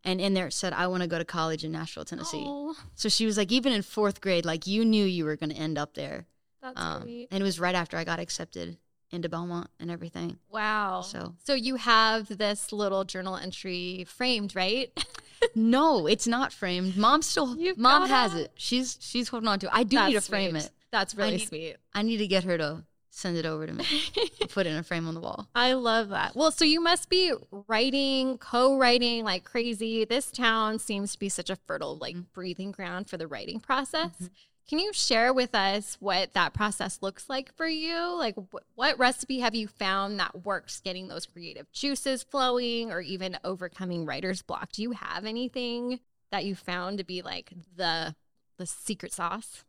And 0.03 0.22
in 0.22 0.34
there 0.34 0.48
it 0.48 0.53
said, 0.53 0.72
"I 0.74 0.88
want 0.88 1.01
to 1.03 1.08
go 1.10 1.18
to 1.18 1.25
college 1.25 1.63
in 1.65 1.72
Nashville, 1.72 2.06
Tennessee." 2.06 2.44
Oh, 2.46 2.75
So 2.96 3.10
she 3.10 3.25
was 3.25 3.38
like, 3.38 3.51
even 3.51 3.74
in 3.74 3.82
fourth 3.82 4.22
grade, 4.22 4.46
like 4.46 4.65
you 4.65 4.86
knew 4.86 5.06
you 5.06 5.25
were 5.25 5.36
going 5.36 5.50
to 5.51 5.56
end 5.58 5.77
up 5.77 5.94
there. 5.96 6.25
that's 6.62 6.79
Um, 6.79 7.01
sweet. 7.03 7.27
and 7.32 7.41
it 7.41 7.44
was 7.44 7.60
right 7.60 7.75
after 7.75 7.98
I 7.98 8.03
got 8.06 8.20
accepted 8.20 8.77
into 9.12 9.27
Belmont 9.27 9.70
and 9.79 9.89
everything. 9.91 10.38
Wow. 10.50 11.01
So 11.01 11.36
So 11.44 11.53
you 11.53 11.75
have 11.75 12.27
this 12.38 12.72
little 12.72 13.03
journal 13.03 13.36
entry 13.36 14.06
framed, 14.08 14.56
right? 14.56 14.91
no, 15.56 16.06
it's 16.08 16.27
not 16.27 16.53
framed. 16.53 16.96
Mom 16.98 17.22
still, 17.22 17.58
You've 17.58 17.77
mom 17.77 18.08
has 18.08 18.36
it. 18.36 18.51
She's 18.56 18.98
she's 19.01 19.29
holding 19.29 19.48
on 19.48 19.60
to 19.60 19.68
it. 19.68 19.72
I 19.74 19.84
do 19.84 19.98
need 20.00 20.08
to 20.08 20.13
That's 20.15 20.27
frame 20.27 20.51
sweet. 20.51 20.63
it. 20.65 20.72
That's 20.91 21.15
really 21.15 21.32
need- 21.38 21.48
sweet. 21.48 21.75
I 21.94 22.01
need 22.03 22.18
to 22.18 22.27
get 22.27 22.44
her 22.46 22.58
to 22.58 22.84
send 23.20 23.38
it 23.38 23.46
over 23.46 23.68
to 23.68 23.74
me. 23.74 23.86
Put 24.50 24.66
it 24.66 24.72
in 24.72 24.78
a 24.78 24.84
frame 24.84 25.08
on 25.08 25.14
the 25.14 25.20
wall. 25.20 25.48
I 25.54 25.74
love 25.74 26.10
that. 26.10 26.36
Well, 26.36 26.52
so 26.52 26.66
you 26.66 26.82
must 26.82 27.10
be 27.10 27.34
writing, 27.68 28.38
co-writing 28.38 29.24
like 29.24 29.44
crazy. 29.44 30.06
This 30.06 30.32
town 30.32 30.80
seems 30.80 31.14
to 31.14 31.20
be 31.20 31.30
such 31.30 31.50
a 31.50 31.56
fertile, 31.56 31.98
like 31.98 32.16
mm-hmm. 32.16 32.32
breathing 32.34 32.72
ground 32.72 33.10
for 33.10 33.18
the 33.18 33.28
writing 33.28 33.60
process. 33.60 34.12
Mm-hmm. 34.16 34.26
Can 34.70 34.78
you 34.78 34.94
share 34.94 35.34
with 35.34 35.56
us 35.56 35.98
what 36.00 36.34
that 36.34 36.54
process 36.54 37.00
looks 37.02 37.28
like 37.28 37.52
for 37.56 37.68
you? 37.68 38.16
Like, 38.16 38.36
wh- 38.36 38.78
what 38.78 39.00
recipe 39.00 39.40
have 39.40 39.56
you 39.56 39.68
found 39.68 40.20
that 40.20 40.46
works 40.46 40.80
getting 40.80 41.08
those 41.08 41.26
creative 41.26 41.72
juices 41.72 42.22
flowing, 42.22 42.92
or 42.92 43.02
even 43.02 43.40
overcoming 43.44 44.06
writer's 44.06 44.44
block? 44.44 44.72
Do 44.72 44.84
you 44.84 44.92
have 44.92 45.26
anything 45.26 46.00
that 46.32 46.46
you 46.46 46.54
found 46.54 47.00
to 47.00 47.04
be 47.04 47.24
like 47.24 47.52
the 47.76 48.16
the 48.60 48.68
secret 48.68 49.12
sauce? 49.12 49.64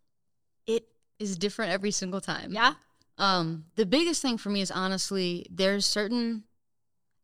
It 0.67 0.87
is 1.19 1.39
different 1.39 1.73
every 1.73 1.93
single 1.93 2.21
time. 2.21 2.53
Yeah. 2.53 2.75
Um, 3.21 3.67
the 3.77 3.85
biggest 3.85 4.23
thing 4.23 4.39
for 4.39 4.49
me 4.49 4.63
is 4.63 4.71
honestly, 4.71 5.47
there's 5.51 5.85
certain 5.85 6.45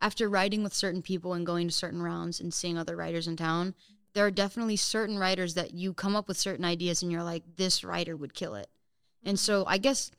after 0.02 0.28
writing 0.28 0.62
with 0.62 0.74
certain 0.74 1.00
people 1.00 1.32
and 1.32 1.46
going 1.46 1.68
to 1.68 1.72
certain 1.72 2.02
rounds 2.02 2.38
and 2.38 2.52
seeing 2.52 2.76
other 2.76 2.94
writers 2.94 3.26
in 3.26 3.34
town, 3.34 3.74
there 4.12 4.26
are 4.26 4.30
definitely 4.30 4.76
certain 4.76 5.18
writers 5.18 5.54
that 5.54 5.72
you 5.72 5.94
come 5.94 6.14
up 6.14 6.28
with 6.28 6.36
certain 6.36 6.66
ideas 6.66 7.02
and 7.02 7.10
you're 7.10 7.24
like, 7.24 7.42
this 7.56 7.82
writer 7.82 8.14
would 8.14 8.34
kill 8.34 8.54
it. 8.56 8.68
And 9.24 9.38
so 9.38 9.64
I 9.66 9.78
guess 9.78 10.10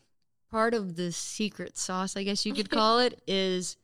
part 0.50 0.74
of 0.74 0.96
the 0.96 1.12
secret 1.12 1.78
sauce, 1.78 2.18
I 2.18 2.24
guess 2.24 2.44
you 2.44 2.56
could 2.56 2.70
call 2.72 2.98
it, 2.98 3.22
is 3.28 3.78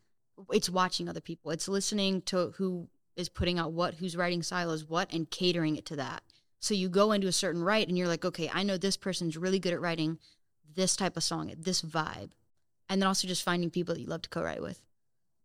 it's 0.50 0.68
watching 0.68 1.08
other 1.08 1.20
people. 1.20 1.52
It's 1.52 1.68
listening 1.68 2.22
to 2.22 2.52
who 2.56 2.88
is 3.14 3.28
putting 3.28 3.60
out 3.60 3.72
what, 3.72 3.94
who's 3.94 4.16
writing 4.16 4.40
is 4.40 4.84
what, 4.88 5.12
and 5.12 5.30
catering 5.30 5.76
it 5.76 5.86
to 5.86 5.96
that. 5.96 6.24
So 6.58 6.74
you 6.74 6.88
go 6.88 7.12
into 7.12 7.28
a 7.28 7.32
certain 7.32 7.62
write 7.62 7.86
and 7.86 7.96
you're 7.96 8.08
like, 8.08 8.24
okay, 8.24 8.50
I 8.52 8.64
know 8.64 8.76
this 8.76 8.96
person's 8.96 9.36
really 9.36 9.60
good 9.60 9.72
at 9.72 9.80
writing 9.80 10.18
this 10.74 10.96
type 10.96 11.16
of 11.16 11.22
song, 11.22 11.52
this 11.56 11.82
vibe. 11.82 12.30
And 12.88 13.00
then 13.00 13.06
also 13.06 13.26
just 13.26 13.42
finding 13.42 13.70
people 13.70 13.94
that 13.94 14.00
you 14.00 14.06
love 14.06 14.22
to 14.22 14.28
co 14.28 14.42
write 14.42 14.62
with. 14.62 14.80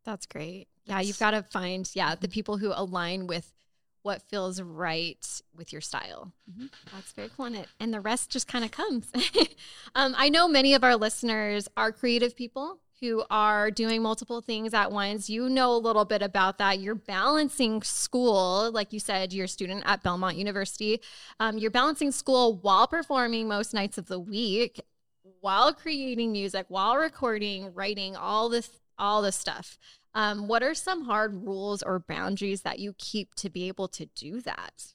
That's 0.04 0.26
great. 0.26 0.68
Yeah, 0.86 1.00
you've 1.00 1.20
got 1.20 1.32
to 1.32 1.44
find, 1.44 1.90
yeah, 1.94 2.16
the 2.16 2.28
people 2.28 2.58
who 2.58 2.74
align 2.76 3.28
with 3.28 3.54
what 4.02 4.22
feels 4.24 4.62
right 4.62 5.42
with 5.56 5.72
your 5.72 5.82
style. 5.82 6.32
Mm-hmm. 6.50 6.68
That's 6.94 7.12
very 7.12 7.30
cool. 7.36 7.46
And, 7.46 7.58
it, 7.58 7.68
and 7.80 7.94
the 7.94 8.00
rest 8.00 8.30
just 8.30 8.48
kind 8.48 8.66
of 8.66 8.72
comes. 8.72 9.12
um, 9.96 10.16
I 10.18 10.30
know 10.30 10.48
many 10.48 10.74
of 10.74 10.84
our 10.84 10.96
listeners 10.96 11.68
are 11.78 11.92
creative 11.92 12.36
people 12.36 12.80
who 13.02 13.24
are 13.30 13.72
doing 13.72 14.02
multiple 14.02 14.42
things 14.42 14.74
at 14.74 14.92
once. 14.92 15.30
You 15.30 15.48
know 15.50 15.72
a 15.74 15.78
little 15.78 16.06
bit 16.06 16.22
about 16.22 16.58
that. 16.58 16.80
You're 16.80 16.96
balancing 16.96 17.82
school, 17.82 18.72
like 18.72 18.92
you 18.92 19.00
said, 19.00 19.32
you're 19.32 19.46
a 19.46 19.50
student 19.50 19.84
at 19.86 20.04
Belmont 20.04 20.36
University. 20.36 21.00
Um, 21.40 21.58
you're 21.58 21.72
balancing 21.72 22.12
school 22.12 22.56
while 22.56 22.88
performing 22.88 23.48
most 23.48 23.74
nights 23.74 23.98
of 23.98 24.08
the 24.08 24.20
week, 24.20 24.82
while 25.42 25.74
creating 25.74 26.32
music, 26.32 26.66
while 26.70 26.98
recording, 26.98 27.74
writing, 27.74 28.16
all 28.16 28.50
this, 28.50 28.70
all 28.98 29.22
this 29.22 29.36
stuff. 29.36 29.78
Um, 30.14 30.48
what 30.48 30.64
are 30.64 30.74
some 30.74 31.06
hard 31.06 31.46
rules 31.46 31.84
or 31.84 32.00
boundaries 32.00 32.62
that 32.62 32.80
you 32.80 32.94
keep 32.98 33.36
to 33.36 33.50
be 33.50 33.68
able 33.68 33.88
to 33.90 34.08
do 34.08 34.42
that? 34.42 34.94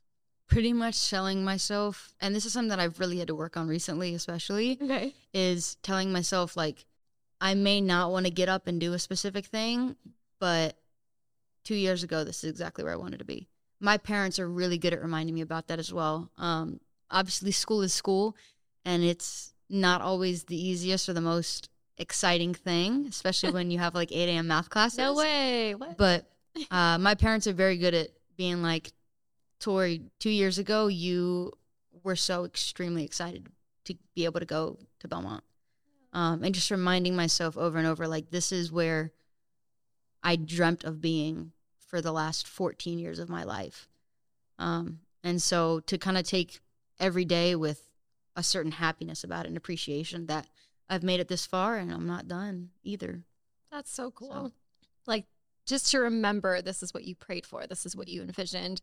Pretty 0.48 0.72
much 0.72 1.08
telling 1.08 1.44
myself, 1.44 2.14
and 2.20 2.34
this 2.34 2.44
is 2.44 2.52
something 2.52 2.68
that 2.68 2.80
I've 2.80 3.00
really 3.00 3.18
had 3.18 3.28
to 3.28 3.34
work 3.34 3.56
on 3.56 3.68
recently, 3.68 4.14
especially, 4.14 4.78
okay. 4.82 5.14
is 5.32 5.76
telling 5.82 6.12
myself, 6.12 6.56
like, 6.56 6.84
I 7.40 7.54
may 7.54 7.80
not 7.80 8.10
want 8.10 8.26
to 8.26 8.32
get 8.32 8.48
up 8.48 8.66
and 8.66 8.80
do 8.80 8.92
a 8.92 8.98
specific 8.98 9.46
thing, 9.46 9.96
but 10.38 10.76
two 11.64 11.74
years 11.74 12.02
ago, 12.02 12.24
this 12.24 12.44
is 12.44 12.50
exactly 12.50 12.84
where 12.84 12.92
I 12.92 12.96
wanted 12.96 13.18
to 13.20 13.24
be. 13.24 13.48
My 13.80 13.96
parents 13.96 14.38
are 14.38 14.48
really 14.48 14.78
good 14.78 14.92
at 14.92 15.02
reminding 15.02 15.34
me 15.34 15.40
about 15.40 15.68
that 15.68 15.78
as 15.78 15.92
well. 15.92 16.30
Um, 16.36 16.80
obviously, 17.10 17.50
school 17.50 17.82
is 17.82 17.94
school, 17.94 18.36
and 18.84 19.02
it's 19.02 19.53
not 19.68 20.00
always 20.02 20.44
the 20.44 20.56
easiest 20.56 21.08
or 21.08 21.12
the 21.12 21.20
most 21.20 21.68
exciting 21.96 22.54
thing, 22.54 23.06
especially 23.08 23.52
when 23.52 23.70
you 23.70 23.78
have 23.78 23.94
like 23.94 24.12
8 24.12 24.28
a.m. 24.28 24.48
math 24.48 24.70
classes. 24.70 24.98
No 24.98 25.14
way. 25.14 25.74
What? 25.74 25.96
But 25.96 26.30
uh, 26.70 26.98
my 26.98 27.14
parents 27.14 27.46
are 27.46 27.52
very 27.52 27.76
good 27.76 27.94
at 27.94 28.08
being 28.36 28.62
like, 28.62 28.92
Tori, 29.60 30.02
two 30.18 30.30
years 30.30 30.58
ago, 30.58 30.88
you 30.88 31.52
were 32.02 32.16
so 32.16 32.44
extremely 32.44 33.04
excited 33.04 33.46
to 33.84 33.94
be 34.14 34.24
able 34.24 34.40
to 34.40 34.46
go 34.46 34.78
to 35.00 35.08
Belmont. 35.08 35.42
Um, 36.12 36.44
and 36.44 36.54
just 36.54 36.70
reminding 36.70 37.16
myself 37.16 37.56
over 37.56 37.78
and 37.78 37.86
over, 37.86 38.06
like, 38.06 38.30
this 38.30 38.52
is 38.52 38.70
where 38.70 39.12
I 40.22 40.36
dreamt 40.36 40.84
of 40.84 41.00
being 41.00 41.52
for 41.78 42.00
the 42.00 42.12
last 42.12 42.46
14 42.46 42.98
years 42.98 43.18
of 43.18 43.28
my 43.28 43.44
life. 43.44 43.88
Um, 44.58 45.00
and 45.22 45.40
so 45.40 45.80
to 45.80 45.98
kind 45.98 46.18
of 46.18 46.24
take 46.24 46.60
every 47.00 47.24
day 47.24 47.54
with 47.56 47.88
a 48.36 48.42
certain 48.42 48.72
happiness 48.72 49.24
about 49.24 49.44
it 49.44 49.48
and 49.48 49.56
appreciation 49.56 50.26
that 50.26 50.46
I've 50.88 51.02
made 51.02 51.20
it 51.20 51.28
this 51.28 51.46
far 51.46 51.76
and 51.76 51.92
I'm 51.92 52.06
not 52.06 52.28
done 52.28 52.70
either. 52.82 53.22
That's 53.70 53.90
so 53.90 54.10
cool. 54.10 54.30
So. 54.30 54.52
Like 55.06 55.26
just 55.66 55.90
to 55.90 55.98
remember 55.98 56.60
this 56.60 56.82
is 56.82 56.92
what 56.92 57.04
you 57.04 57.14
prayed 57.14 57.46
for, 57.46 57.66
this 57.66 57.86
is 57.86 57.96
what 57.96 58.08
you 58.08 58.22
envisioned, 58.22 58.80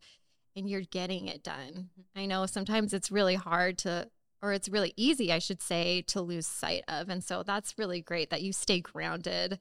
and 0.55 0.69
you're 0.69 0.81
getting 0.81 1.27
it 1.27 1.43
done. 1.43 1.89
Mm-hmm. 1.89 2.19
I 2.19 2.25
know 2.25 2.45
sometimes 2.45 2.93
it's 2.93 3.11
really 3.11 3.35
hard 3.35 3.77
to, 3.79 4.09
or 4.41 4.51
it's 4.53 4.67
really 4.67 4.93
easy, 4.97 5.31
I 5.31 5.39
should 5.39 5.61
say, 5.61 6.01
to 6.07 6.21
lose 6.21 6.47
sight 6.47 6.83
of. 6.87 7.09
And 7.09 7.23
so 7.23 7.43
that's 7.43 7.77
really 7.77 8.01
great 8.01 8.29
that 8.31 8.41
you 8.41 8.51
stay 8.51 8.79
grounded 8.79 9.59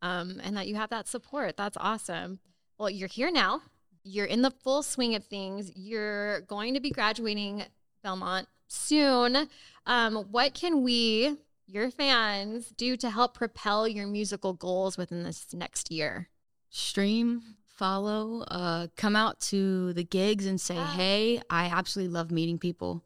um, 0.00 0.40
and 0.42 0.56
that 0.56 0.66
you 0.66 0.74
have 0.76 0.90
that 0.90 1.06
support. 1.06 1.56
That's 1.56 1.76
awesome. 1.78 2.40
Well, 2.78 2.90
you're 2.90 3.08
here 3.08 3.30
now. 3.30 3.60
You're 4.02 4.26
in 4.26 4.42
the 4.42 4.50
full 4.50 4.82
swing 4.82 5.14
of 5.14 5.24
things. 5.24 5.70
You're 5.76 6.40
going 6.42 6.74
to 6.74 6.80
be 6.80 6.90
graduating 6.90 7.64
Belmont 8.02 8.48
soon. 8.72 9.48
Um, 9.86 10.16
what 10.30 10.54
can 10.54 10.82
we 10.82 11.36
your 11.66 11.90
fans 11.90 12.68
do 12.76 12.96
to 12.98 13.10
help 13.10 13.34
propel 13.34 13.88
your 13.88 14.06
musical 14.06 14.52
goals 14.52 14.98
within 14.98 15.24
this 15.24 15.46
next 15.54 15.90
year? 15.90 16.28
Stream, 16.68 17.42
follow, 17.66 18.42
uh, 18.48 18.88
come 18.96 19.16
out 19.16 19.40
to 19.40 19.92
the 19.94 20.04
gigs 20.04 20.46
and 20.46 20.60
say, 20.60 20.74
hey, 20.74 21.40
I 21.48 21.66
absolutely 21.66 22.12
love 22.12 22.30
meeting 22.30 22.58
people. 22.58 23.04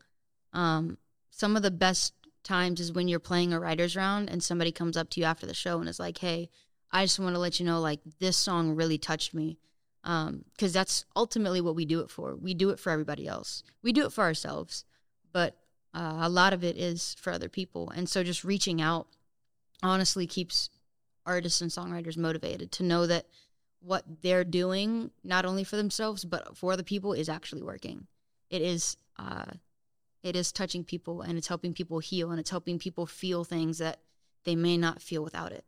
Um, 0.52 0.98
some 1.30 1.56
of 1.56 1.62
the 1.62 1.70
best 1.70 2.12
times 2.42 2.80
is 2.80 2.92
when 2.92 3.08
you're 3.08 3.18
playing 3.20 3.52
a 3.52 3.60
writer's 3.60 3.96
round 3.96 4.30
and 4.30 4.42
somebody 4.42 4.72
comes 4.72 4.96
up 4.96 5.10
to 5.10 5.20
you 5.20 5.26
after 5.26 5.46
the 5.46 5.54
show 5.54 5.78
and 5.78 5.88
is 5.88 6.00
like, 6.00 6.18
hey, 6.18 6.48
I 6.90 7.04
just 7.04 7.18
want 7.18 7.34
to 7.34 7.40
let 7.40 7.60
you 7.60 7.66
know, 7.66 7.80
like, 7.80 8.00
this 8.20 8.36
song 8.36 8.74
really 8.74 8.98
touched 8.98 9.34
me. 9.34 9.58
Because 10.02 10.28
um, 10.28 10.44
that's 10.72 11.04
ultimately 11.16 11.60
what 11.60 11.74
we 11.74 11.84
do 11.84 12.00
it 12.00 12.10
for. 12.10 12.36
We 12.36 12.54
do 12.54 12.70
it 12.70 12.78
for 12.78 12.90
everybody 12.90 13.26
else. 13.26 13.64
We 13.82 13.92
do 13.92 14.06
it 14.06 14.12
for 14.12 14.22
ourselves. 14.22 14.84
But 15.36 15.54
uh, 15.92 16.20
a 16.22 16.30
lot 16.30 16.54
of 16.54 16.64
it 16.64 16.78
is 16.78 17.14
for 17.20 17.30
other 17.30 17.50
people. 17.50 17.90
And 17.90 18.08
so 18.08 18.24
just 18.24 18.42
reaching 18.42 18.80
out 18.80 19.06
honestly 19.82 20.26
keeps 20.26 20.70
artists 21.26 21.60
and 21.60 21.70
songwriters 21.70 22.16
motivated 22.16 22.72
to 22.72 22.82
know 22.82 23.06
that 23.06 23.26
what 23.80 24.04
they're 24.22 24.44
doing, 24.44 25.10
not 25.22 25.44
only 25.44 25.62
for 25.62 25.76
themselves, 25.76 26.24
but 26.24 26.56
for 26.56 26.72
other 26.72 26.82
people, 26.82 27.12
is 27.12 27.28
actually 27.28 27.62
working. 27.62 28.06
It 28.48 28.62
is. 28.62 28.96
Uh, 29.18 29.44
it 30.22 30.36
is 30.36 30.52
touching 30.52 30.84
people 30.84 31.20
and 31.20 31.36
it's 31.36 31.48
helping 31.48 31.74
people 31.74 31.98
heal 31.98 32.30
and 32.30 32.40
it's 32.40 32.50
helping 32.50 32.78
people 32.78 33.04
feel 33.04 33.44
things 33.44 33.76
that 33.76 34.00
they 34.44 34.56
may 34.56 34.78
not 34.78 35.02
feel 35.02 35.22
without 35.22 35.52
it. 35.52 35.66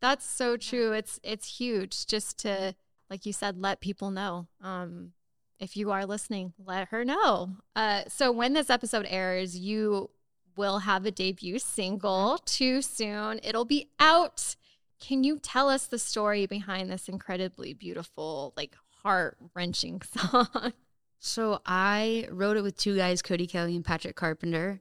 That's 0.00 0.24
so 0.24 0.56
true. 0.56 0.92
It's 0.92 1.20
it's 1.22 1.58
huge 1.58 2.06
just 2.06 2.38
to 2.38 2.74
like 3.10 3.26
you 3.26 3.34
said 3.34 3.60
let 3.60 3.80
people 3.80 4.10
know. 4.10 4.48
Um 4.62 5.12
if 5.60 5.76
you 5.76 5.90
are 5.90 6.06
listening, 6.06 6.54
let 6.64 6.88
her 6.88 7.04
know. 7.04 7.50
Uh, 7.76 8.02
so 8.08 8.32
when 8.32 8.54
this 8.54 8.70
episode 8.70 9.06
airs, 9.08 9.56
you 9.58 10.10
will 10.56 10.80
have 10.80 11.06
a 11.06 11.10
debut 11.10 11.58
single 11.58 12.38
too 12.38 12.82
soon. 12.82 13.40
It'll 13.42 13.66
be 13.66 13.88
out. 14.00 14.56
Can 14.98 15.22
you 15.22 15.38
tell 15.38 15.68
us 15.68 15.86
the 15.86 15.98
story 15.98 16.46
behind 16.46 16.90
this 16.90 17.08
incredibly 17.08 17.74
beautiful, 17.74 18.52
like 18.56 18.74
heart 19.02 19.36
wrenching 19.54 20.00
song? 20.16 20.72
So 21.18 21.60
I 21.66 22.26
wrote 22.30 22.56
it 22.56 22.62
with 22.62 22.76
two 22.76 22.96
guys, 22.96 23.20
Cody 23.20 23.46
Kelly 23.46 23.76
and 23.76 23.84
Patrick 23.84 24.16
Carpenter. 24.16 24.80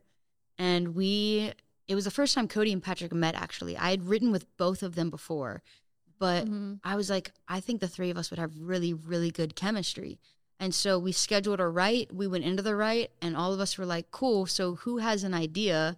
And 0.57 0.95
we, 0.95 1.51
it 1.87 1.95
was 1.95 2.05
the 2.05 2.11
first 2.11 2.35
time 2.35 2.47
Cody 2.47 2.71
and 2.71 2.83
Patrick 2.83 3.13
met 3.13 3.35
actually. 3.35 3.77
I 3.77 3.89
had 3.89 4.05
written 4.05 4.31
with 4.31 4.45
both 4.57 4.81
of 4.81 4.95
them 4.95 5.09
before, 5.09 5.61
but 6.17 6.45
mm-hmm. 6.45 6.75
I 6.83 6.95
was 6.95 7.09
like, 7.09 7.31
I 7.47 7.59
think 7.59 7.81
the 7.81 7.87
three 7.87 8.09
of 8.09 8.17
us 8.17 8.29
would 8.29 8.39
have 8.39 8.51
really, 8.57 8.93
really 8.93 9.31
good 9.31 9.55
chemistry. 9.55 10.19
And 10.59 10.75
so 10.75 10.99
we 10.99 11.11
scheduled 11.11 11.59
a 11.59 11.67
write. 11.67 12.13
We 12.13 12.27
went 12.27 12.43
into 12.43 12.61
the 12.61 12.75
write, 12.75 13.11
and 13.21 13.35
all 13.37 13.53
of 13.53 13.59
us 13.59 13.77
were 13.77 13.85
like, 13.85 14.11
cool. 14.11 14.45
So 14.45 14.75
who 14.75 14.97
has 14.97 15.23
an 15.23 15.33
idea? 15.33 15.97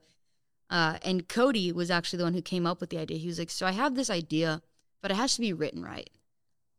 Uh, 0.70 0.98
and 1.04 1.28
Cody 1.28 1.72
was 1.72 1.90
actually 1.90 2.18
the 2.18 2.24
one 2.24 2.36
who 2.36 2.42
came 2.42 2.68
up 2.68 2.80
with 2.80 2.92
the 2.92 3.00
idea. 3.00 3.18
He 3.18 3.28
was 3.28 3.40
like, 3.40 3.50
so 3.50 3.66
I 3.66 3.72
have 3.72 3.96
this 3.96 4.10
idea, 4.10 4.62
but 5.02 5.12
it 5.12 5.16
has 5.18 5.36
to 5.36 5.42
be 5.42 5.52
written 5.52 5.84
right. 5.84 6.10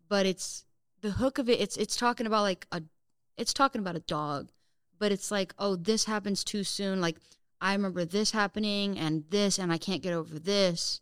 But 0.08 0.26
it's 0.26 0.64
the 1.00 1.10
hook 1.10 1.38
of 1.38 1.48
it. 1.48 1.60
It's 1.60 1.76
it's 1.76 1.96
talking 1.96 2.26
about 2.26 2.42
like 2.42 2.66
a, 2.70 2.82
it's 3.36 3.52
talking 3.52 3.80
about 3.80 3.96
a 3.96 4.00
dog, 4.00 4.50
but 4.98 5.10
it's 5.10 5.30
like, 5.30 5.52
oh, 5.58 5.74
this 5.74 6.04
happens 6.04 6.44
too 6.44 6.64
soon. 6.64 7.00
Like 7.00 7.16
I 7.60 7.72
remember 7.72 8.04
this 8.04 8.30
happening 8.30 8.98
and 8.98 9.24
this, 9.30 9.58
and 9.58 9.72
I 9.72 9.78
can't 9.78 10.02
get 10.02 10.12
over 10.12 10.38
this 10.38 11.00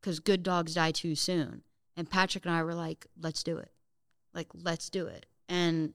because 0.00 0.20
good 0.20 0.42
dogs 0.42 0.74
die 0.74 0.90
too 0.90 1.14
soon. 1.14 1.62
And 1.96 2.10
Patrick 2.10 2.44
and 2.44 2.54
I 2.54 2.62
were 2.62 2.74
like, 2.74 3.06
let's 3.20 3.42
do 3.42 3.58
it. 3.58 3.70
Like, 4.34 4.48
let's 4.54 4.88
do 4.90 5.06
it. 5.06 5.26
And 5.48 5.92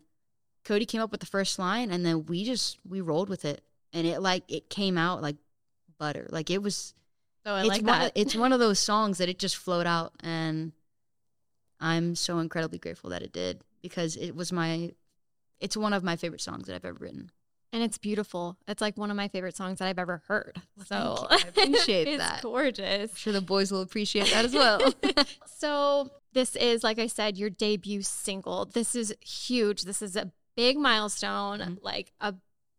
Cody 0.68 0.86
came 0.86 1.00
up 1.02 1.12
with 1.12 1.22
the 1.22 1.26
first 1.26 1.58
line 1.58 1.92
and 1.92 2.06
then 2.06 2.26
we 2.26 2.44
just 2.44 2.78
we 2.88 3.00
rolled 3.00 3.30
with 3.30 3.46
it 3.46 3.62
and 3.94 4.06
it 4.06 4.22
like 4.22 4.44
it 4.50 4.70
came 4.70 4.98
out 4.98 5.22
like 5.22 5.38
butter. 5.98 6.28
Like 6.30 6.50
it 6.50 6.62
was 6.62 6.94
Oh, 7.46 7.56
I 7.56 7.64
like 7.64 7.84
that. 7.84 8.08
Of, 8.08 8.12
it's 8.16 8.36
one 8.36 8.52
of 8.52 8.60
those 8.66 8.78
songs 8.78 9.20
that 9.20 9.30
it 9.30 9.40
just 9.40 9.56
flowed 9.56 9.88
out 9.88 10.12
and 10.20 10.74
I'm 11.80 12.16
so 12.16 12.40
incredibly 12.40 12.80
grateful 12.80 13.12
that 13.12 13.22
it 13.22 13.32
did 13.32 13.62
because 13.82 14.18
it 14.18 14.36
was 14.36 14.52
my 14.52 14.92
it's 15.62 15.78
one 15.78 15.94
of 15.94 16.04
my 16.04 16.18
favorite 16.18 16.42
songs 16.42 16.68
that 16.68 16.76
I've 16.76 16.84
ever 16.84 16.98
written. 17.00 17.32
And 17.72 17.82
it's 17.82 17.98
beautiful. 17.98 18.58
It's 18.68 18.82
like 18.82 18.98
one 18.98 19.10
of 19.10 19.16
my 19.16 19.30
favorite 19.30 19.56
songs 19.56 19.80
that 19.80 19.88
I've 19.88 20.00
ever 20.00 20.22
heard. 20.28 20.62
Well, 20.76 20.86
so 20.86 21.28
I 21.30 21.36
appreciate 21.48 22.10
it's 22.10 22.18
that. 22.18 22.34
It's 22.36 22.42
gorgeous. 22.44 23.12
I'm 23.12 23.16
sure 23.16 23.34
the 23.34 23.42
boys 23.42 23.72
will 23.72 23.82
appreciate 23.82 24.32
that 24.32 24.46
as 24.46 24.54
well. 24.54 24.94
so 25.46 26.12
this 26.34 26.56
is, 26.56 26.84
like 26.84 27.00
I 27.00 27.08
said, 27.08 27.38
your 27.38 27.50
debut 27.50 28.02
single. 28.04 28.66
This 28.66 28.96
is 28.96 29.14
huge. 29.22 29.84
This 29.84 30.02
is 30.02 30.16
a 30.16 30.32
big 30.58 30.78
milestone, 30.78 31.60
mm-hmm. 31.60 31.74
like 31.82 32.12
a 32.20 32.34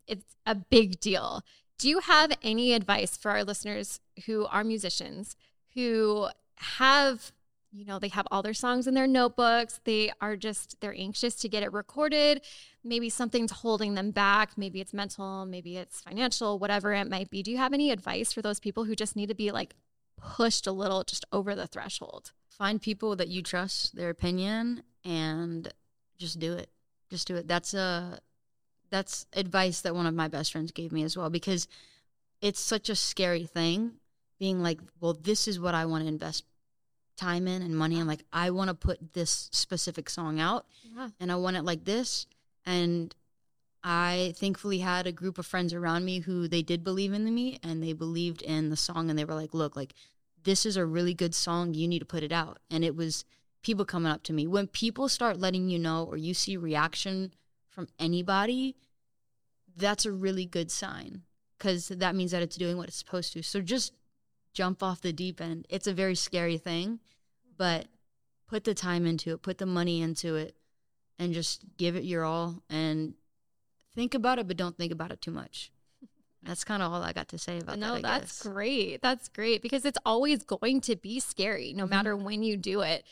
it's 0.06 0.37
a 0.44 0.54
big 0.54 1.00
deal. 1.00 1.42
Do 1.78 1.88
you 1.88 2.00
have 2.00 2.32
any 2.42 2.75
advice 2.75 3.16
for 3.16 3.30
our 3.30 3.44
listeners 3.44 4.00
who 4.26 4.47
are 4.47 4.64
musicians 4.64 5.37
who 5.75 6.28
have, 6.56 7.30
you 7.70 7.85
know, 7.85 8.00
they 8.00 8.08
have 8.08 8.26
all 8.32 8.42
their 8.42 8.54
songs 8.54 8.88
in 8.88 8.94
their 8.94 9.06
notebooks, 9.06 9.80
they 9.85 10.11
are 10.20 10.37
just 10.37 10.80
they're 10.80 10.94
anxious 10.97 11.37
to 11.37 11.49
get 11.49 11.62
it 11.62 11.73
recorded, 11.73 12.40
maybe 12.82 13.08
something's 13.08 13.52
holding 13.52 13.94
them 13.94 14.11
back, 14.11 14.58
maybe 14.58 14.80
it's 14.80 14.92
mental, 14.92 15.47
maybe 15.47 15.76
it's 15.76 16.00
financial, 16.00 16.58
whatever 16.58 16.92
it 16.92 17.08
might 17.08 17.30
be. 17.30 17.42
Do 17.42 17.52
you 17.52 17.58
have 17.58 17.73
any 17.73 17.92
advice 17.92 18.32
for 18.32 18.42
those 18.42 18.58
people 18.58 18.85
who 18.85 18.97
just 18.97 19.14
need 19.14 19.28
to 19.28 19.35
be 19.35 19.52
like 19.52 19.75
pushed 20.16 20.66
a 20.66 20.73
little 20.73 21.04
just 21.04 21.25
over 21.32 21.54
the 21.54 21.68
threshold? 21.68 22.32
Find 22.49 22.82
people 22.82 23.14
that 23.14 23.28
you 23.28 23.40
trust 23.40 23.94
their 23.94 24.11
opinion 24.11 24.82
and 25.04 25.73
just 26.18 26.40
do 26.40 26.54
it. 26.54 26.70
Just 27.11 27.27
do 27.29 27.37
it. 27.37 27.49
That's 27.49 27.75
a 27.75 28.21
that's 28.91 29.27
advice 29.33 29.83
that 29.83 29.95
one 29.95 30.07
of 30.07 30.15
my 30.15 30.29
best 30.29 30.53
friends 30.53 30.73
gave 30.73 30.93
me 30.93 31.03
as 31.03 31.17
well 31.17 31.31
because 31.31 31.69
it's 32.41 32.61
such 32.61 32.88
a 32.88 32.95
scary 32.95 33.45
thing 33.45 33.93
being 34.38 34.62
like, 34.62 34.81
well, 35.00 35.15
this 35.15 35.49
is 35.49 35.59
what 35.59 35.75
I 35.75 35.87
want 35.87 36.05
to 36.05 36.09
invest 36.09 36.45
time 37.17 37.49
in 37.49 37.62
and 37.62 37.77
money 37.77 37.99
in. 37.99 38.07
Like, 38.07 38.25
I 38.33 38.50
want 38.50 38.69
to 38.69 38.75
put 38.75 39.12
this 39.12 39.49
specific 39.53 40.09
song 40.09 40.41
out 40.41 40.67
yeah. 40.97 41.09
and 41.21 41.33
I 41.33 41.37
want 41.37 41.57
it 41.57 41.65
like 41.65 41.85
this. 41.85 42.27
And 42.65 43.15
I 43.83 44.35
thankfully 44.37 44.79
had 44.79 45.07
a 45.07 45.12
group 45.12 45.38
of 45.38 45.47
friends 45.47 45.75
around 45.75 46.05
me 46.05 46.21
who 46.21 46.49
they 46.49 46.62
did 46.62 46.85
believe 46.85 47.12
in 47.12 47.35
me 47.35 47.59
and 47.62 47.83
they 47.83 47.93
believed 47.93 48.43
in 48.43 48.71
the 48.71 48.77
song 48.77 49.11
and 49.11 49.19
they 49.19 49.25
were 49.25 49.35
like, 49.35 49.55
look, 49.55 49.77
like, 49.77 49.95
this 50.45 50.65
is 50.65 50.77
a 50.77 50.87
really 50.87 51.15
good 51.15 51.35
song. 51.35 51.75
You 51.75 51.88
need 51.88 51.99
to 51.99 52.05
put 52.05 52.23
it 52.23 52.33
out. 52.33 52.59
And 52.71 52.85
it 52.85 52.95
was 52.95 53.25
people 53.62 53.85
coming 53.85 54.11
up 54.11 54.23
to 54.25 54.33
me. 54.33 54.47
When 54.47 54.67
people 54.67 55.09
start 55.09 55.38
letting 55.38 55.69
you 55.69 55.79
know 55.79 56.05
or 56.05 56.17
you 56.17 56.35
see 56.35 56.57
reaction 56.57 57.33
from 57.69 57.88
anybody, 57.99 58.77
that's 59.77 60.07
a 60.07 60.12
really 60.12 60.47
good 60.47 60.71
sign 60.71 61.23
because 61.57 61.88
that 61.88 62.15
means 62.15 62.31
that 62.31 62.43
it's 62.43 62.57
doing 62.57 62.77
what 62.77 62.88
it's 62.88 62.97
supposed 62.97 63.33
to. 63.33 63.43
So 63.43 63.61
just 63.61 63.93
jump 64.55 64.83
off 64.83 65.00
the 65.00 65.12
deep 65.12 65.41
end. 65.41 65.67
It's 65.69 65.87
a 65.87 65.95
very 65.95 66.15
scary 66.15 66.59
thing, 66.59 67.00
but 67.57 67.87
put 68.47 68.65
the 68.65 68.75
time 68.75 69.07
into 69.07 69.33
it, 69.33 69.43
put 69.43 69.59
the 69.59 69.67
money 69.67 70.00
into 70.00 70.37
it, 70.37 70.57
and 71.19 71.33
just 71.33 71.65
give 71.77 71.97
it 71.97 72.05
your 72.05 72.25
all 72.25 72.62
and 72.71 73.15
think 73.95 74.15
about 74.15 74.38
it, 74.38 74.47
but 74.47 74.57
don't 74.57 74.77
think 74.77 74.93
about 74.93 75.11
it 75.11 75.21
too 75.21 75.33
much. 75.33 75.73
That's 76.43 76.65
kind 76.65 76.83
of 76.83 76.93
all 76.93 77.03
I 77.03 77.12
got 77.12 77.29
to 77.29 77.38
say 77.38 77.59
about 77.59 77.79
no, 77.79 77.95
that. 77.95 78.03
No, 78.03 78.09
that's 78.09 78.43
great. 78.43 79.03
That's 79.03 79.29
great 79.29 79.61
because 79.61 79.85
it's 79.85 79.99
always 80.07 80.45
going 80.45 80.81
to 80.83 80.97
be 80.97 81.19
scary 81.19 81.73
no 81.73 81.85
mm-hmm. 81.85 81.91
matter 81.91 82.17
when 82.17 82.43
you 82.43 82.57
do 82.57 82.81
it. 82.83 83.05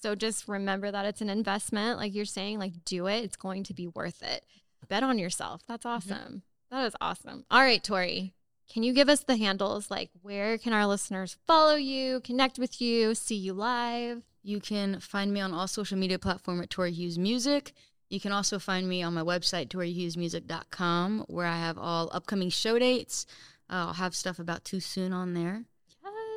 So 0.00 0.14
just 0.14 0.48
remember 0.48 0.90
that 0.90 1.04
it's 1.04 1.20
an 1.20 1.30
investment. 1.30 1.98
Like 1.98 2.14
you're 2.14 2.24
saying, 2.24 2.58
like 2.58 2.84
do 2.84 3.06
it. 3.06 3.24
It's 3.24 3.36
going 3.36 3.64
to 3.64 3.74
be 3.74 3.88
worth 3.88 4.22
it. 4.22 4.44
Bet 4.88 5.02
on 5.02 5.18
yourself. 5.18 5.62
That's 5.66 5.84
mm-hmm. 5.84 5.96
awesome. 5.96 6.18
Mm-hmm. 6.18 6.36
That 6.76 6.86
is 6.86 6.96
awesome. 7.00 7.44
All 7.50 7.60
right, 7.60 7.82
Tori. 7.82 8.32
Can 8.72 8.82
you 8.82 8.94
give 8.94 9.10
us 9.10 9.24
the 9.24 9.36
handles? 9.36 9.90
Like, 9.90 10.10
where 10.22 10.56
can 10.56 10.72
our 10.72 10.86
listeners 10.86 11.36
follow 11.46 11.74
you, 11.74 12.20
connect 12.20 12.58
with 12.58 12.80
you, 12.80 13.14
see 13.14 13.34
you 13.34 13.52
live? 13.52 14.22
You 14.42 14.60
can 14.60 14.98
find 14.98 15.32
me 15.32 15.40
on 15.40 15.52
all 15.52 15.68
social 15.68 15.98
media 15.98 16.18
platform 16.18 16.62
at 16.62 16.70
Tori 16.70 16.92
Hughes 16.92 17.18
Music. 17.18 17.74
You 18.08 18.18
can 18.18 18.32
also 18.32 18.58
find 18.58 18.88
me 18.88 19.02
on 19.02 19.12
my 19.12 19.20
website, 19.20 19.68
torihughesmusic.com, 19.68 21.26
where 21.28 21.46
I 21.46 21.58
have 21.58 21.76
all 21.76 22.08
upcoming 22.12 22.48
show 22.48 22.78
dates. 22.78 23.26
Uh, 23.68 23.88
I'll 23.88 23.92
have 23.94 24.14
stuff 24.14 24.38
about 24.38 24.64
Too 24.64 24.80
Soon 24.80 25.12
on 25.12 25.34
there 25.34 25.64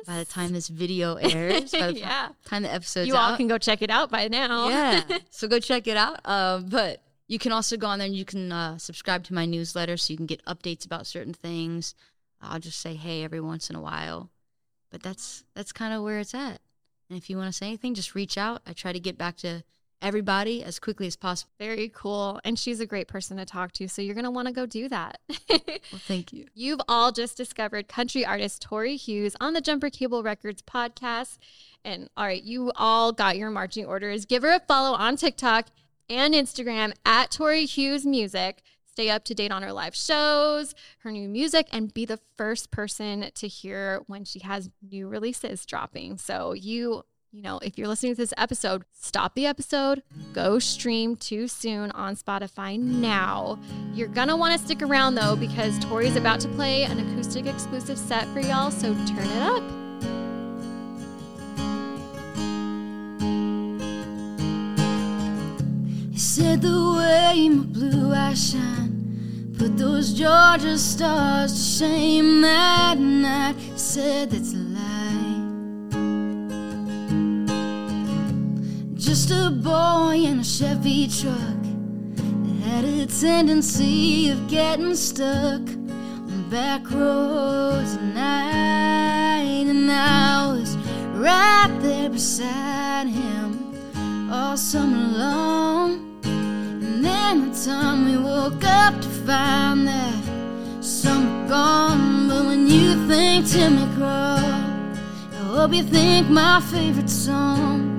by 0.06 0.18
the 0.18 0.24
time 0.24 0.52
this 0.52 0.68
video 0.68 1.14
airs. 1.20 1.70
By 1.72 1.86
the 1.92 1.98
yeah. 1.98 2.28
time 2.44 2.62
the 2.62 2.72
episode's 2.72 3.08
You 3.08 3.14
all 3.16 3.32
out. 3.32 3.36
can 3.36 3.48
go 3.48 3.58
check 3.58 3.82
it 3.82 3.90
out 3.90 4.10
by 4.10 4.28
now. 4.28 4.68
yeah. 4.68 5.02
So 5.30 5.48
go 5.48 5.58
check 5.58 5.86
it 5.86 5.96
out. 5.96 6.20
Uh, 6.24 6.58
but 6.60 7.02
you 7.28 7.38
can 7.38 7.52
also 7.52 7.76
go 7.76 7.86
on 7.88 7.98
there 7.98 8.06
and 8.06 8.16
you 8.16 8.24
can 8.24 8.52
uh, 8.52 8.78
subscribe 8.78 9.24
to 9.24 9.34
my 9.34 9.46
newsletter 9.46 9.96
so 9.96 10.12
you 10.12 10.16
can 10.16 10.26
get 10.26 10.44
updates 10.44 10.84
about 10.86 11.06
certain 11.06 11.34
things. 11.34 11.94
I'll 12.40 12.60
just 12.60 12.80
say 12.80 12.94
hey 12.94 13.24
every 13.24 13.40
once 13.40 13.70
in 13.70 13.76
a 13.76 13.80
while. 13.80 14.30
But 14.90 15.02
that's 15.02 15.44
that's 15.54 15.72
kind 15.72 15.92
of 15.94 16.02
where 16.02 16.18
it's 16.20 16.34
at. 16.34 16.60
And 17.08 17.16
if 17.18 17.28
you 17.30 17.36
want 17.36 17.48
to 17.48 17.52
say 17.52 17.66
anything, 17.66 17.94
just 17.94 18.14
reach 18.14 18.36
out. 18.38 18.62
I 18.66 18.72
try 18.72 18.92
to 18.92 19.00
get 19.00 19.16
back 19.18 19.36
to 19.38 19.62
everybody 20.02 20.62
as 20.62 20.78
quickly 20.78 21.06
as 21.06 21.16
possible. 21.16 21.50
Very 21.58 21.90
cool. 21.94 22.40
And 22.44 22.58
she's 22.58 22.80
a 22.80 22.86
great 22.86 23.08
person 23.08 23.36
to 23.38 23.44
talk 23.44 23.72
to. 23.72 23.88
So 23.88 24.02
you're 24.02 24.14
going 24.14 24.24
to 24.24 24.30
want 24.30 24.48
to 24.48 24.54
go 24.54 24.66
do 24.66 24.88
that. 24.88 25.20
well, 25.48 25.60
thank 26.06 26.32
you. 26.32 26.46
You've 26.54 26.80
all 26.88 27.12
just 27.12 27.36
discovered 27.36 27.88
country 27.88 28.24
artist 28.24 28.62
Tori 28.62 28.96
Hughes 28.96 29.36
on 29.40 29.54
the 29.54 29.60
Jumper 29.60 29.90
Cable 29.90 30.22
Records 30.22 30.62
podcast. 30.62 31.38
And 31.84 32.08
all 32.16 32.26
right, 32.26 32.42
you 32.42 32.72
all 32.76 33.12
got 33.12 33.36
your 33.36 33.50
marching 33.50 33.86
orders. 33.86 34.24
Give 34.24 34.42
her 34.42 34.54
a 34.54 34.60
follow 34.60 34.96
on 34.96 35.16
TikTok 35.16 35.68
and 36.08 36.34
Instagram 36.34 36.92
at 37.04 37.30
Tori 37.30 37.64
Hughes 37.64 38.04
Music. 38.04 38.62
Stay 38.84 39.10
up 39.10 39.24
to 39.24 39.34
date 39.34 39.52
on 39.52 39.62
her 39.62 39.74
live 39.74 39.94
shows, 39.94 40.74
her 41.00 41.12
new 41.12 41.28
music, 41.28 41.68
and 41.70 41.92
be 41.92 42.06
the 42.06 42.18
first 42.38 42.70
person 42.70 43.30
to 43.34 43.46
hear 43.46 44.00
when 44.06 44.24
she 44.24 44.38
has 44.38 44.70
new 44.90 45.06
releases 45.06 45.66
dropping. 45.66 46.16
So 46.16 46.54
you 46.54 47.02
you 47.36 47.42
know, 47.42 47.58
if 47.58 47.76
you're 47.76 47.86
listening 47.86 48.14
to 48.14 48.16
this 48.16 48.32
episode, 48.38 48.82
stop 48.94 49.34
the 49.34 49.44
episode, 49.44 50.02
go 50.32 50.58
stream 50.58 51.16
too 51.16 51.46
soon 51.46 51.90
on 51.90 52.16
Spotify 52.16 52.80
now. 52.80 53.58
You're 53.92 54.08
gonna 54.08 54.34
wanna 54.34 54.56
stick 54.56 54.80
around 54.80 55.16
though, 55.16 55.36
because 55.36 55.78
Tori's 55.80 56.16
about 56.16 56.40
to 56.40 56.48
play 56.48 56.84
an 56.84 56.98
acoustic 56.98 57.44
exclusive 57.44 57.98
set 57.98 58.26
for 58.28 58.40
y'all, 58.40 58.70
so 58.70 58.94
turn 59.04 59.26
it 59.26 59.42
up. 59.42 59.62
You 66.10 66.18
said 66.18 66.62
the 66.62 66.94
way 66.96 67.50
my 67.50 67.64
blue 67.64 68.14
eyes 68.14 68.52
shine 68.52 69.54
Put 69.58 69.76
those 69.76 70.14
Georgia 70.14 70.78
stars 70.78 71.52
to 71.52 71.84
shame 71.84 72.40
that 72.40 72.96
night 72.96 73.56
Said 73.76 74.30
that's 74.30 74.54
Just 79.06 79.30
a 79.30 79.50
boy 79.50 80.16
in 80.16 80.40
a 80.40 80.44
Chevy 80.44 81.06
truck 81.06 81.62
That 82.16 82.66
had 82.66 82.84
a 82.84 83.06
tendency 83.06 84.30
of 84.30 84.48
getting 84.48 84.96
stuck 84.96 85.62
On 85.62 86.50
back 86.50 86.90
roads 86.90 87.94
at 87.94 88.02
night 88.02 89.66
And 89.68 89.92
I 89.92 90.48
was 90.48 90.76
right 91.14 91.72
there 91.82 92.10
beside 92.10 93.06
him 93.06 94.28
All 94.28 94.56
summer 94.56 95.16
long 95.16 96.20
And 96.24 97.04
then 97.04 97.52
the 97.52 97.64
time 97.64 98.06
we 98.06 98.18
woke 98.18 98.64
up 98.64 99.00
to 99.00 99.08
find 99.08 99.86
that 99.86 100.16
some 100.80 101.46
gone. 101.46 102.28
But 102.28 102.46
when 102.46 102.66
you 102.66 103.06
think 103.06 103.46
Tim 103.46 103.76
McGraw, 103.78 104.38
I 105.32 105.44
hope 105.54 105.72
you 105.74 105.84
think 105.84 106.28
my 106.28 106.60
favorite 106.60 107.08
song, 107.10 107.95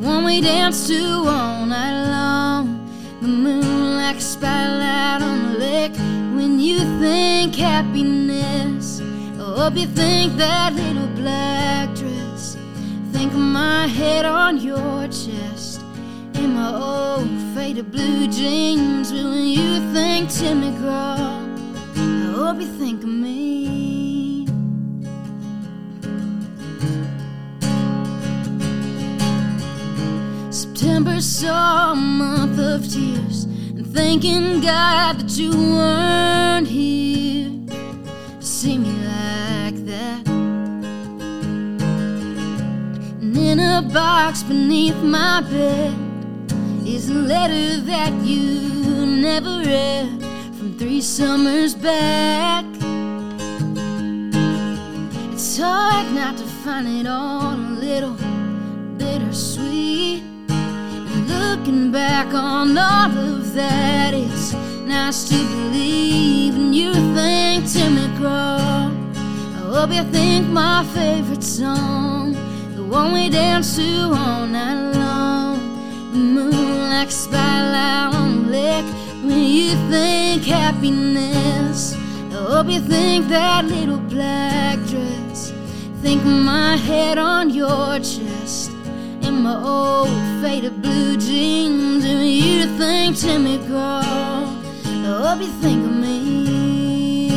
one 0.00 0.24
we 0.24 0.40
danced 0.40 0.88
to 0.88 1.02
all 1.26 1.66
night 1.66 2.04
long. 2.10 2.88
The 3.20 3.28
moon 3.28 3.96
like 3.96 4.16
a 4.16 4.20
spotlight 4.20 5.22
on 5.22 5.52
the 5.52 5.58
lake. 5.58 5.96
When 6.34 6.58
you 6.58 6.78
think 6.98 7.54
happiness, 7.54 9.00
I 9.00 9.54
hope 9.58 9.76
you 9.76 9.86
think 9.86 10.36
that 10.38 10.72
little 10.74 11.08
black 11.08 11.94
dress. 11.94 12.56
Think 13.12 13.32
of 13.32 13.40
my 13.40 13.86
head 13.86 14.24
on 14.24 14.58
your 14.58 15.06
chest 15.08 15.82
in 16.34 16.54
my 16.54 16.72
old 16.74 17.28
faded 17.54 17.92
blue 17.92 18.26
jeans. 18.28 19.12
When 19.12 19.46
you 19.46 19.92
think 19.92 20.30
Tim 20.30 20.62
McGraw, 20.62 21.18
I 21.96 22.32
hope 22.36 22.60
you 22.60 22.66
think 22.66 23.02
of 23.02 23.10
me. 23.10 23.79
Saw 31.20 31.92
a 31.92 31.94
month 31.94 32.58
of 32.58 32.90
tears, 32.90 33.44
and 33.44 33.86
thanking 33.94 34.62
God 34.62 35.18
that 35.20 35.36
you 35.38 35.50
weren't 35.50 36.66
here 36.66 37.50
to 37.68 38.46
see 38.46 38.78
me 38.78 38.90
like 38.90 39.76
that. 39.84 40.26
And 43.20 43.36
in 43.36 43.60
a 43.60 43.82
box 43.82 44.42
beneath 44.42 44.96
my 45.02 45.42
bed 45.42 45.94
is 46.86 47.10
a 47.10 47.14
letter 47.14 47.76
that 47.82 48.12
you 48.22 49.06
never 49.06 49.58
read 49.60 50.08
from 50.56 50.78
three 50.78 51.02
summers 51.02 51.74
back. 51.74 52.64
It's 55.32 55.58
hard 55.58 56.12
not 56.14 56.38
to 56.38 56.44
find 56.64 56.88
it 56.88 57.06
all 57.06 57.54
a 57.54 57.56
little 57.56 58.16
bittersweet. 58.96 60.29
Looking 61.50 61.90
back 61.90 62.32
on 62.32 62.78
all 62.78 63.18
of 63.18 63.54
that, 63.54 64.14
it's 64.14 64.52
nice 64.86 65.28
to 65.30 65.34
believe. 65.34 66.54
And 66.54 66.72
you 66.72 66.92
think 66.92 67.68
Tim 67.68 67.96
McGraw. 67.96 68.94
I 69.56 69.74
hope 69.74 69.90
you 69.90 70.04
think 70.12 70.46
my 70.46 70.84
favorite 70.94 71.42
song, 71.42 72.34
the 72.76 72.84
one 72.84 73.12
we 73.12 73.28
dance 73.30 73.74
to 73.74 74.12
all 74.14 74.46
night 74.46 74.92
long. 74.92 75.58
The 76.12 76.18
moon 76.18 76.88
like 76.88 77.10
spotlight 77.10 78.14
on 78.14 78.52
lake 78.52 78.86
When 79.24 79.42
you 79.42 79.70
think 79.90 80.44
happiness 80.44 81.94
I 82.30 82.44
hope 82.48 82.68
you 82.68 82.80
think 82.80 83.26
that 83.26 83.64
little 83.64 83.98
black 83.98 84.78
dress. 84.86 85.52
Think 86.00 86.24
my 86.24 86.76
head 86.76 87.18
on 87.18 87.50
your 87.50 87.98
chest. 87.98 88.69
My 89.42 89.56
old 89.56 90.10
faded 90.42 90.82
blue 90.82 91.16
jeans. 91.16 92.04
And 92.04 92.28
you 92.28 92.66
think 92.76 93.16
me, 93.40 93.56
girl. 93.66 94.02
I 94.04 95.22
hope 95.24 95.40
you 95.40 95.46
think 95.62 95.82
of 95.82 95.92
me. 95.96 97.30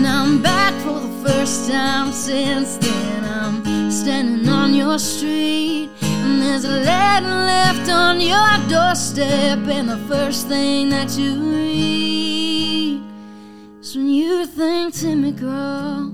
Now 0.00 0.22
I'm 0.22 0.42
back 0.42 0.72
for 0.82 0.98
the 0.98 1.28
first 1.28 1.70
time 1.70 2.10
since 2.10 2.78
then. 2.78 3.24
I'm 3.24 3.90
standing 3.90 4.48
on 4.48 4.72
your 4.72 4.98
street. 4.98 5.90
And 6.00 6.40
there's 6.40 6.64
a 6.64 6.70
letter 6.70 7.26
left 7.26 7.90
on 7.90 8.18
your 8.18 8.56
doorstep, 8.70 9.58
and 9.68 9.90
the 9.90 9.98
first 10.08 10.48
thing 10.48 10.88
that 10.88 11.18
you 11.18 11.34
read 11.52 13.02
is 13.80 13.94
when 13.94 14.08
you 14.08 14.46
think 14.46 14.94
me, 15.02 15.32
girl. 15.32 16.13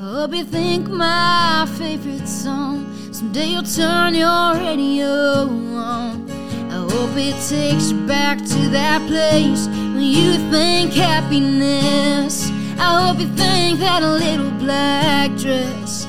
hope 0.00 0.32
you 0.32 0.44
think 0.44 0.86
my 0.86 1.66
favorite 1.76 2.28
song. 2.28 2.86
Someday 3.12 3.46
you'll 3.46 3.64
turn 3.64 4.14
your 4.14 4.54
radio 4.54 5.48
on. 5.74 6.30
I 6.70 6.86
hope 6.88 7.16
it 7.16 7.34
takes 7.48 7.90
you 7.90 8.06
back 8.06 8.38
to 8.38 8.68
that 8.70 9.04
place 9.08 9.66
when 9.66 10.02
you 10.02 10.34
think 10.52 10.92
happiness. 10.92 12.48
I 12.78 13.08
hope 13.08 13.18
you 13.18 13.26
think 13.34 13.80
that 13.80 14.04
little 14.04 14.52
black 14.60 15.36
dress. 15.36 16.06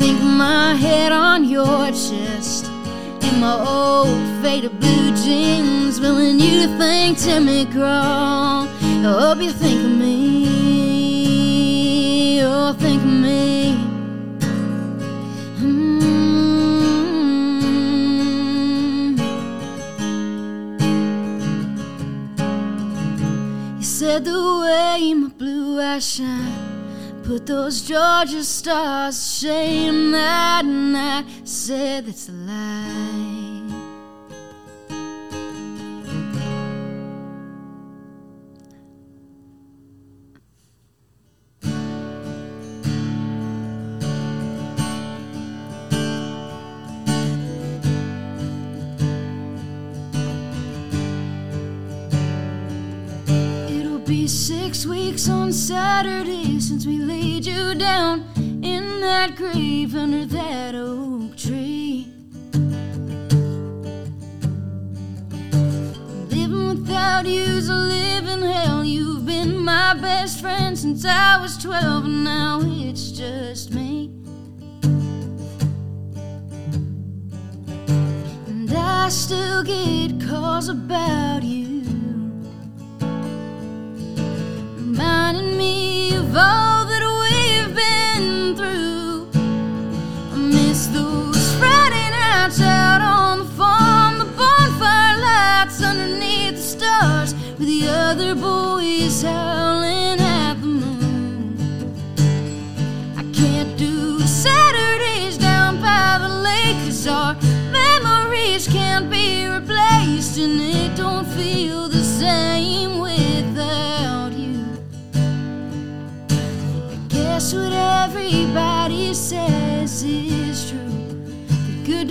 Think 0.00 0.20
my 0.20 0.74
head 0.74 1.12
on 1.12 1.44
your 1.44 1.86
chest 1.92 2.66
in 3.22 3.38
my 3.38 3.54
old 3.54 4.42
faded 4.42 4.80
blue 4.80 5.14
jeans. 5.14 6.00
But 6.00 6.14
when 6.14 6.40
you 6.40 6.66
think 6.76 7.18
me, 7.44 7.66
girl, 7.66 7.86
I 7.86 9.02
hope 9.04 9.38
you 9.38 9.52
think 9.52 9.84
of 9.84 9.92
me. 9.92 10.17
Oh, 12.70 12.74
think 12.74 13.02
of 13.02 13.08
me. 13.08 13.78
Mm. 15.56 15.88
You 23.78 23.82
said 23.82 24.26
the 24.26 24.32
way 24.60 25.14
my 25.14 25.28
blue 25.30 25.80
eyes 25.80 26.06
shine. 26.06 27.22
Put 27.24 27.46
those 27.46 27.80
Georgia 27.80 28.44
stars 28.44 29.16
to 29.16 29.46
shame 29.46 30.10
that 30.12 30.66
night. 30.66 31.24
Said 31.44 32.04
that's 32.04 32.28
a 32.28 32.32
lie. 32.32 32.97
Six 54.28 54.84
weeks 54.84 55.26
on 55.30 55.50
Saturday 55.50 56.60
since 56.60 56.84
we 56.84 56.98
laid 56.98 57.46
you 57.46 57.74
down 57.74 58.26
in 58.62 59.00
that 59.00 59.34
grave 59.36 59.94
under 59.94 60.26
that 60.26 60.74
oak 60.74 61.34
tree. 61.34 62.12
Living 66.28 66.68
without 66.68 67.24
you's 67.24 67.70
a 67.70 67.74
living 67.74 68.42
hell. 68.42 68.84
You've 68.84 69.24
been 69.24 69.56
my 69.56 69.94
best 69.94 70.42
friend 70.42 70.78
since 70.78 71.06
I 71.06 71.40
was 71.40 71.56
12, 71.56 72.04
and 72.04 72.24
now 72.24 72.60
it's 72.62 73.10
just 73.12 73.72
me. 73.72 74.10
And 78.46 78.70
I 78.70 79.08
still 79.08 79.62
get 79.62 80.20
calls 80.28 80.68
about 80.68 81.37
of 86.28 86.36
all 86.36 86.84
that 86.84 87.02
we've 87.22 87.74
been 87.74 88.54
through. 88.54 89.28
I 90.32 90.36
miss 90.36 90.86
those 90.88 91.54
Friday 91.56 92.10
nights 92.10 92.60
out 92.60 93.00
on 93.00 93.38
the 93.38 93.50
farm, 93.56 94.18
the 94.18 94.26
bonfire 94.36 95.18
lights 95.20 95.82
underneath 95.82 96.56
the 96.56 96.62
stars, 96.76 97.32
with 97.58 97.68
the 97.68 97.88
other 97.88 98.34
boys 98.34 99.22
howling 99.22 99.57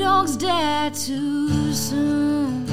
dogs 0.08 0.38
die 0.38 0.90
too 0.92 1.74
soon. 1.74 2.66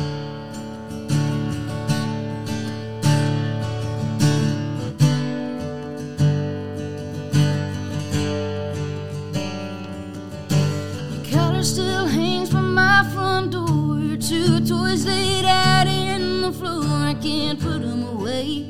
Your 11.10 11.24
collar 11.32 11.64
still 11.64 12.06
hangs 12.06 12.50
from 12.50 12.72
my 12.72 13.02
front 13.12 13.50
door. 13.50 14.16
Two 14.28 14.60
toys 14.64 15.04
laid 15.04 15.44
out 15.44 15.88
in 15.88 16.42
the 16.42 16.52
floor. 16.52 16.84
I 16.84 17.14
can't 17.20 17.58
put 17.58 17.80
them 17.82 18.02
away. 18.14 18.68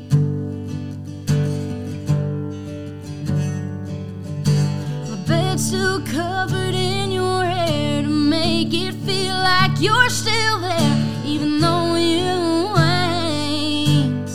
My 5.11 5.17
bed's 5.27 5.67
still 5.67 6.01
covered 6.01 6.73
in 6.73 7.11
your 7.11 7.54
make 8.39 8.73
it 8.73 8.93
feel 9.07 9.37
like 9.51 9.73
you're 9.79 10.09
still 10.09 10.59
there, 10.59 10.97
even 11.25 11.59
though 11.63 11.95
you 11.95 12.35
ain't. 12.77 14.29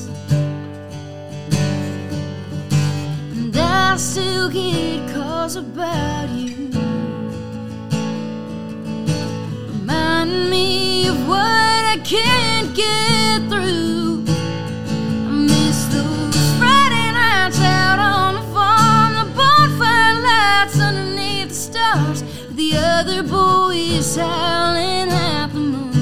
And 3.36 3.56
I 3.56 3.96
still 3.96 4.48
get 4.50 4.98
calls 5.14 5.56
about 5.56 6.28
you, 6.30 6.70
remind 9.72 10.50
me 10.54 11.08
of 11.08 11.18
what 11.28 11.82
I 11.94 11.98
can't 12.04 12.68
get 12.74 13.38
through. 13.50 13.99
Other 22.90 23.22
boys 23.22 24.16
howling 24.16 25.10
at 25.10 25.46
the 25.54 25.60
moon. 25.72 25.94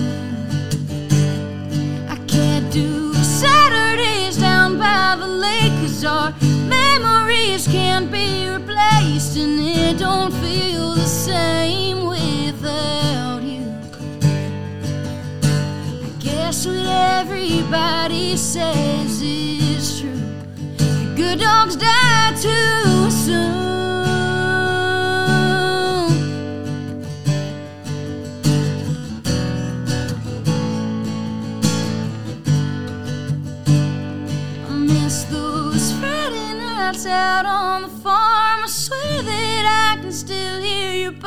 I 2.08 2.16
can't 2.26 2.68
do 2.72 3.12
Saturdays 3.14 4.36
down 4.38 4.78
by 4.78 5.16
the 5.20 5.26
lake, 5.46 5.72
'cause 5.80 6.04
our 6.04 6.32
memories 6.66 7.66
can't 7.66 8.10
be 8.10 8.48
replaced, 8.48 9.36
and 9.36 9.60
it 9.60 9.98
don't 9.98 10.32
feel 10.44 10.94
the 10.94 11.10
same 11.28 11.98
without 12.06 13.42
you. 13.42 13.66
I 16.08 16.10
guess 16.18 16.66
what 16.66 16.86
everybody 17.18 18.36
says 18.36 19.20
is 19.22 20.00
true. 20.00 20.24
Good 21.16 21.38
dogs 21.40 21.76
die 21.76 22.32
too 22.42 23.10
soon. 23.10 23.57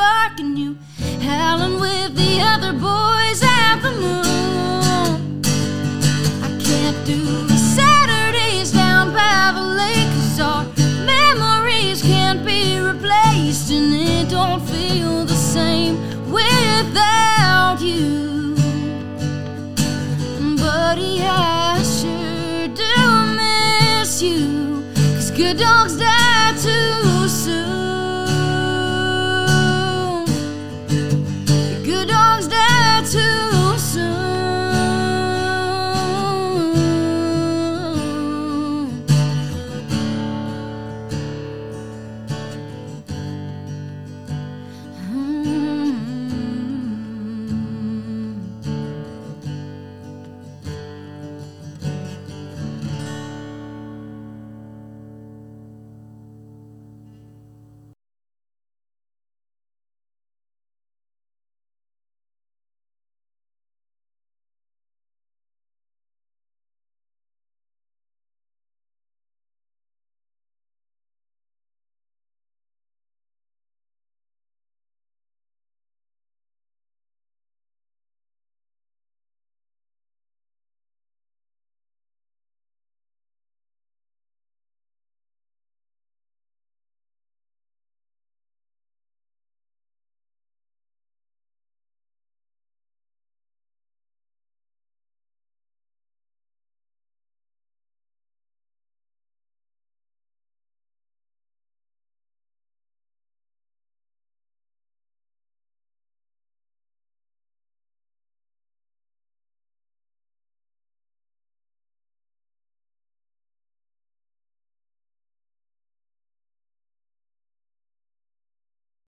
Barking, 0.01 0.57
you 0.57 0.77
howling 1.21 1.79
with 1.79 2.15
the 2.15 2.39
other 2.41 2.73
boys 2.73 3.39
at 3.43 3.75
the 3.85 3.91
moon. 4.03 5.41
I 6.41 6.49
can't 6.67 6.99
do 7.05 7.19
the 7.51 7.57
Saturdays 7.77 8.71
down 8.71 9.13
by 9.13 9.51
the 9.53 9.61
lake, 9.61 10.09
cause 10.15 10.39
our 10.39 10.63
memories 11.05 12.01
can't 12.01 12.43
be 12.43 12.79
replaced, 12.79 13.69
and 13.69 13.93
it 13.93 14.29
don't 14.29 14.61
feel 14.73 15.23
the 15.23 15.39
same 15.55 15.93
without 16.31 17.77
you. 17.79 18.55
Buddy, 20.57 21.21
I 21.21 21.79
sure 21.99 22.67
do 22.83 22.95
miss 23.41 24.19
you, 24.19 24.83
cause 25.13 25.29
good 25.29 25.57
dogs 25.59 25.95